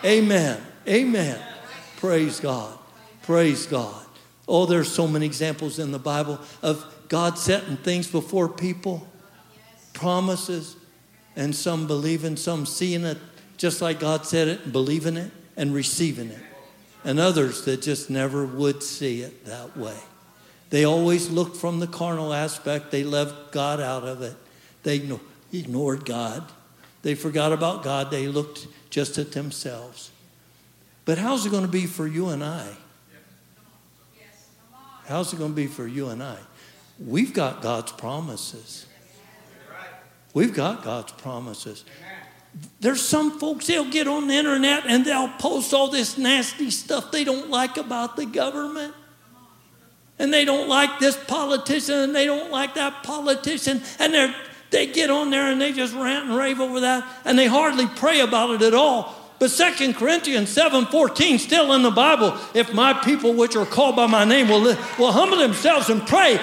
[0.04, 0.60] Amen.
[0.86, 1.40] Amen.
[1.96, 2.78] Praise God.
[3.22, 4.04] Praise God.
[4.46, 9.06] Oh, there's so many examples in the Bible of God setting things before people,
[9.92, 10.76] promises,
[11.36, 13.18] and some believing, some seeing it
[13.58, 16.40] just like God said it, and believing it and receiving it.
[17.04, 19.98] And others that just never would see it that way.
[20.70, 24.34] They always looked from the carnal aspect, they left God out of it.
[24.84, 25.02] They
[25.52, 26.50] ignored God.
[27.02, 30.10] They forgot about God, they looked just at themselves.
[31.04, 32.68] But how's it going to be for you and I?
[35.06, 36.38] How's it going to be for you and I?
[37.04, 38.86] We've got God's promises.
[40.34, 41.84] We've got God's promises.
[42.80, 47.10] There's some folks, they'll get on the internet and they'll post all this nasty stuff
[47.10, 48.94] they don't like about the government.
[50.18, 53.80] And they don't like this politician and they don't like that politician.
[53.98, 54.34] And they're,
[54.70, 57.86] they get on there and they just rant and rave over that and they hardly
[57.86, 59.16] pray about it at all.
[59.38, 64.06] But 2 Corinthians 7:14 still in the Bible, if my people which are called by
[64.06, 66.38] my name will, will humble themselves and pray,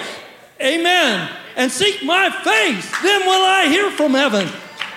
[0.60, 4.48] amen, and seek my face, then will I hear from heaven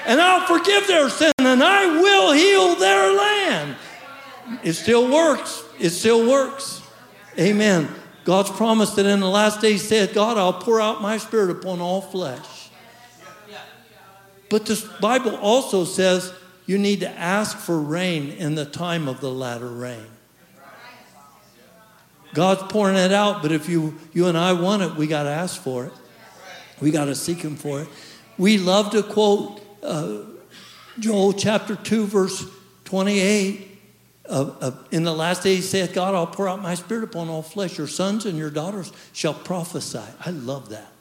[0.06, 3.76] and I'll forgive their sin and I will heal their land.
[4.64, 5.64] It still works.
[5.80, 6.82] It still works.
[7.40, 7.88] Amen.
[8.24, 11.82] God's promised that in the last days said, God, I'll pour out my spirit upon
[11.82, 12.70] all flesh.
[14.50, 16.34] But the Bible also says
[16.66, 20.06] you need to ask for rain in the time of the latter rain.
[22.34, 25.30] God's pouring it out, but if you, you and I want it, we got to
[25.30, 25.94] ask for it.
[26.80, 27.88] We got to seek Him for it.
[28.38, 30.20] We love to quote uh,
[31.00, 32.46] Joel chapter 2, verse
[32.86, 33.68] 28.
[34.28, 37.42] Uh, uh, in the last days, saith God, I'll pour out my spirit upon all
[37.42, 37.78] flesh.
[37.78, 40.00] Your sons and your daughters shall prophesy.
[40.26, 40.92] I love that.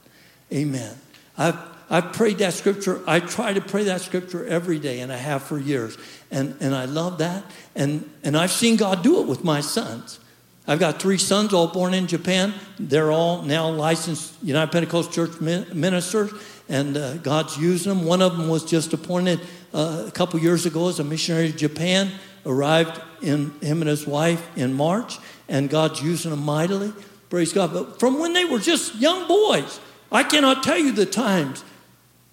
[0.52, 0.96] Amen.
[1.38, 1.58] I've,
[1.88, 3.00] I've prayed that scripture.
[3.06, 5.96] I try to pray that scripture every day, and I have for years.
[6.30, 7.44] And, and I love that.
[7.74, 10.18] And, and I've seen God do it with my sons.
[10.66, 12.54] I've got three sons, all born in Japan.
[12.78, 16.32] They're all now licensed United Pentecostal Church ministers,
[16.68, 18.04] and uh, God's using them.
[18.04, 19.40] One of them was just appointed
[19.74, 22.10] uh, a couple years ago as a missionary to Japan,
[22.46, 26.92] arrived in him and his wife in March, and God's using them mightily.
[27.30, 27.72] Praise God.
[27.72, 29.80] But from when they were just young boys,
[30.12, 31.64] I cannot tell you the times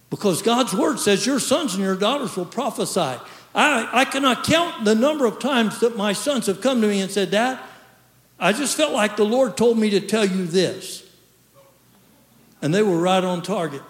[0.10, 3.20] because God's word says your sons and your daughters will prophesy.
[3.54, 7.02] I, I cannot count the number of times that my sons have come to me
[7.02, 7.60] and said, Dad,
[8.40, 11.04] I just felt like the Lord told me to tell you this.
[12.62, 13.82] And they were right on target.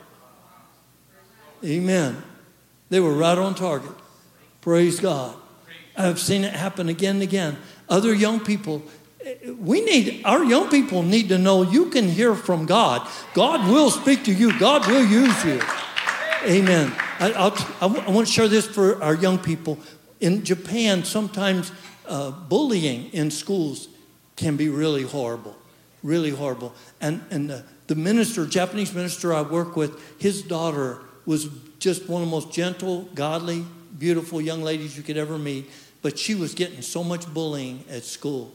[1.63, 2.21] Amen.
[2.89, 3.91] They were right on target.
[4.61, 5.35] Praise God.
[5.97, 7.57] I've seen it happen again and again.
[7.89, 8.83] Other young people,
[9.57, 13.07] we need, our young people need to know you can hear from God.
[13.33, 15.59] God will speak to you, God will use you.
[16.45, 16.93] Amen.
[17.19, 19.79] I, I'll, I want to share this for our young people.
[20.19, 21.71] In Japan, sometimes
[22.07, 23.87] uh, bullying in schools
[24.37, 25.57] can be really horrible,
[26.03, 26.73] really horrible.
[27.01, 32.21] And, and the, the minister, Japanese minister I work with, his daughter was just one
[32.21, 33.65] of the most gentle, godly,
[33.99, 35.69] beautiful young ladies you could ever meet.
[36.01, 38.53] But she was getting so much bullying at school.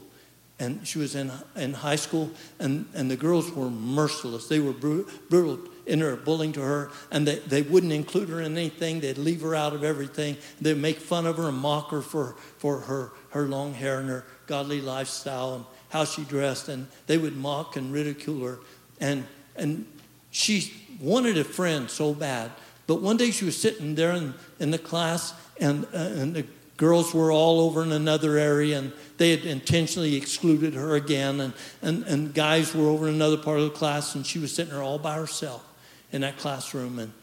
[0.59, 4.47] And she was in, in high school, and, and the girls were merciless.
[4.47, 8.55] They were brutal in her bullying to her, and they, they wouldn't include her in
[8.55, 9.01] anything.
[9.01, 10.37] They'd leave her out of everything.
[10.61, 14.07] They'd make fun of her and mock her for, for her, her long hair and
[14.09, 16.67] her godly lifestyle and how she dressed.
[16.67, 18.59] And they would mock and ridicule her.
[18.99, 19.25] And,
[19.55, 19.85] and
[20.31, 22.51] she wanted a friend so bad.
[22.87, 26.45] But one day she was sitting there in, in the class, and, uh, and the
[26.75, 31.39] girls were all over in another area, and they had intentionally excluded her again.
[31.39, 34.53] And, and, and guys were over in another part of the class, and she was
[34.53, 35.63] sitting there all by herself
[36.11, 36.99] in that classroom.
[36.99, 37.13] And,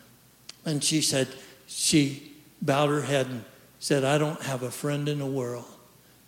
[0.64, 1.28] and she said,
[1.66, 2.32] she
[2.62, 3.44] bowed her head and
[3.80, 5.66] said, I don't have a friend in the world.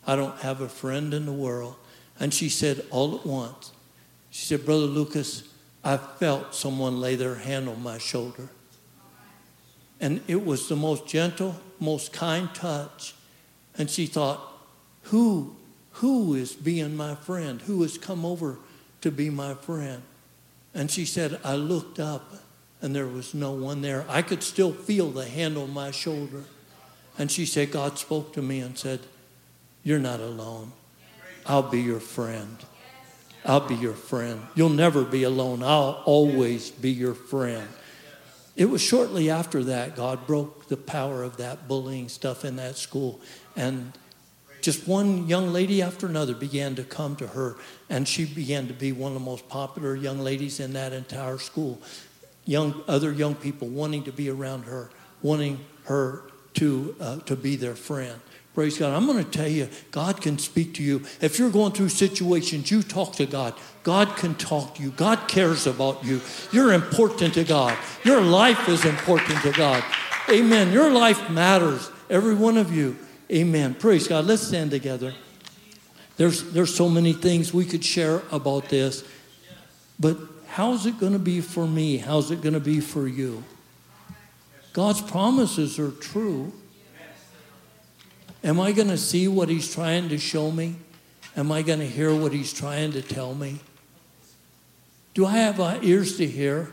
[0.07, 1.77] I don't have a friend in the world.
[2.23, 3.73] And she said, all at once,
[4.31, 5.43] she said, Brother Lucas,
[5.83, 8.49] I felt someone lay their hand on my shoulder.
[10.01, 13.17] And it was the most gentle, most kind touch.
[13.77, 14.41] And she thought,
[15.07, 15.57] who,
[15.95, 17.61] who is being my friend?
[17.63, 18.61] Who has come over
[19.01, 20.03] to be my friend?
[20.75, 22.35] And she said, I looked up
[22.81, 24.05] and there was no one there.
[24.09, 26.45] I could still feel the hand on my shoulder.
[27.19, 29.01] And she said, God spoke to me and said,
[29.83, 30.71] You're not alone.
[31.47, 32.57] I'll be your friend.
[33.45, 34.41] I'll be your friend.
[34.55, 35.63] You'll never be alone.
[35.63, 37.69] I'll always be your friend.
[38.55, 42.77] It was shortly after that God broke the power of that bullying stuff in that
[42.77, 43.21] school.
[43.57, 43.93] And
[44.61, 47.57] just one young lady after another began to come to her,
[47.91, 51.39] and she began to be one of the most popular young ladies in that entire
[51.39, 51.81] school.
[52.45, 54.91] Young, other young people wanting to be around her,
[55.21, 56.23] wanting her
[56.55, 58.21] to, uh, to be their friend.
[58.55, 58.95] Praise God.
[58.95, 61.03] I'm going to tell you, God can speak to you.
[61.23, 63.55] If you're going through situations, you talk to God.
[63.83, 64.91] God can talk to you.
[64.91, 66.21] God cares about you.
[66.53, 67.79] You're important to God.
[68.05, 69.83] Your life is important to God.
[70.29, 70.71] Amen.
[70.71, 71.91] Your life matters.
[72.11, 72.99] Every one of you.
[73.31, 73.75] Amen.
[73.75, 74.27] Praise God.
[74.27, 75.15] Let's stand together.
[76.19, 79.03] There's, there's so many things we could share about this.
[79.99, 80.19] But
[80.49, 81.97] how's it going to be for me?
[81.97, 83.45] How's it going to be for you?
[84.75, 86.53] God's promises are true.
[88.45, 90.77] Am I going to see what he's trying to show me?
[91.37, 93.61] Am I going to hear what he's trying to tell me?
[95.15, 96.71] Do I have uh, ears to hear?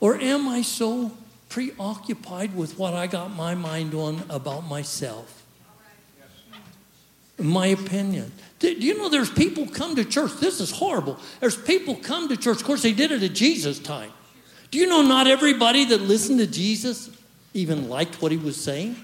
[0.00, 1.12] Or am I so
[1.48, 5.44] preoccupied with what I got my mind on about myself.
[7.38, 8.32] My opinion.
[8.58, 10.32] Do do you know there's people come to church?
[10.40, 11.18] This is horrible.
[11.40, 12.58] There's people come to church.
[12.58, 14.10] Of course, they did it at Jesus' time.
[14.70, 17.10] Do you know not everybody that listened to Jesus
[17.54, 18.96] even liked what he was saying?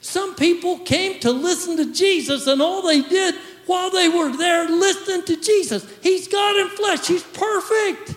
[0.00, 3.34] Some people came to listen to Jesus, and all they did
[3.66, 8.16] while they were there listening to Jesus, He's God in flesh, He's perfect.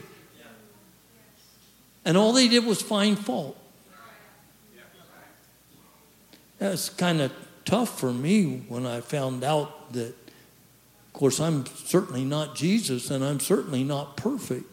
[2.06, 3.58] And all they did was find fault.
[6.60, 7.32] That's kind of
[7.66, 13.24] tough for me when I found out that, of course, I'm certainly not Jesus and
[13.24, 14.66] I'm certainly not perfect.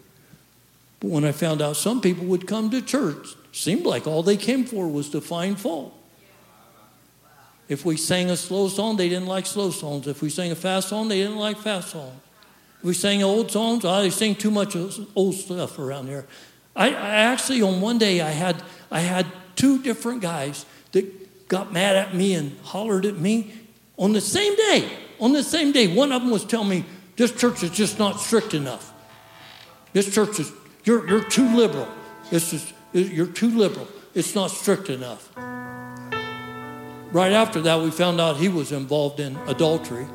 [1.01, 4.37] But when I found out some people would come to church, seemed like all they
[4.37, 5.95] came for was to find fault.
[7.71, 10.09] If we sang a slow song, they didn't like slow songs.
[10.09, 12.21] If we sang a fast song, they didn't like fast songs.
[12.79, 14.75] If we sang old songs, oh, they sing too much
[15.15, 16.27] old stuff around here.
[16.75, 18.61] I, I actually, on one day, I had,
[18.91, 19.25] I had
[19.55, 23.55] two different guys that got mad at me and hollered at me
[23.97, 24.91] on the same day.
[25.21, 26.85] On the same day, one of them was telling me,
[27.15, 28.93] this church is just not strict enough.
[29.93, 30.51] This church is,
[30.83, 31.87] you're, you're too liberal.
[32.31, 33.87] This is, you're too liberal.
[34.13, 35.31] It's not strict enough.
[37.13, 40.07] Right after that, we found out he was involved in adultery.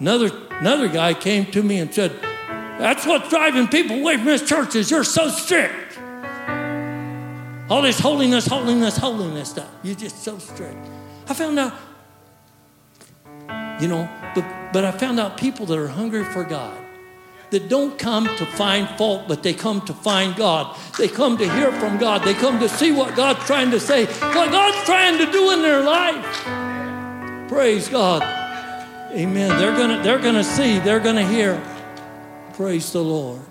[0.00, 2.12] Another, another guy came to me and said,
[2.78, 5.98] That's what's driving people away from this church is you're so strict.
[7.68, 9.70] All this holiness, holiness, holiness stuff.
[9.82, 10.86] You're just so strict.
[11.28, 11.72] I found out,
[13.80, 16.83] you know, but, but I found out people that are hungry for God
[17.54, 20.76] that don't come to find fault, but they come to find God.
[20.98, 22.24] They come to hear from God.
[22.24, 25.62] They come to see what God's trying to say, what God's trying to do in
[25.62, 27.48] their life.
[27.48, 28.22] Praise God.
[29.12, 29.50] Amen.
[29.60, 31.62] They're gonna they're gonna see, they're gonna hear.
[32.54, 33.42] Praise the Lord.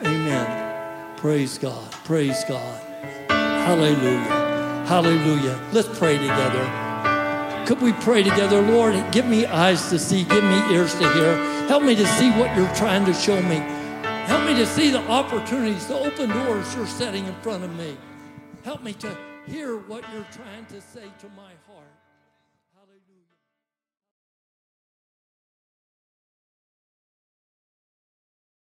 [0.00, 1.16] Amen.
[1.18, 1.92] Praise God.
[2.04, 2.80] Praise God.
[3.28, 4.84] Hallelujah.
[4.86, 5.60] Hallelujah.
[5.72, 6.85] Let's pray together.
[7.66, 8.62] Could we pray together?
[8.62, 11.36] Lord, give me eyes to see, give me ears to hear.
[11.66, 13.56] Help me to see what you're trying to show me.
[14.26, 17.96] Help me to see the opportunities, the open doors you're setting in front of me.
[18.62, 19.18] Help me to
[19.48, 21.65] hear what you're trying to say to my heart.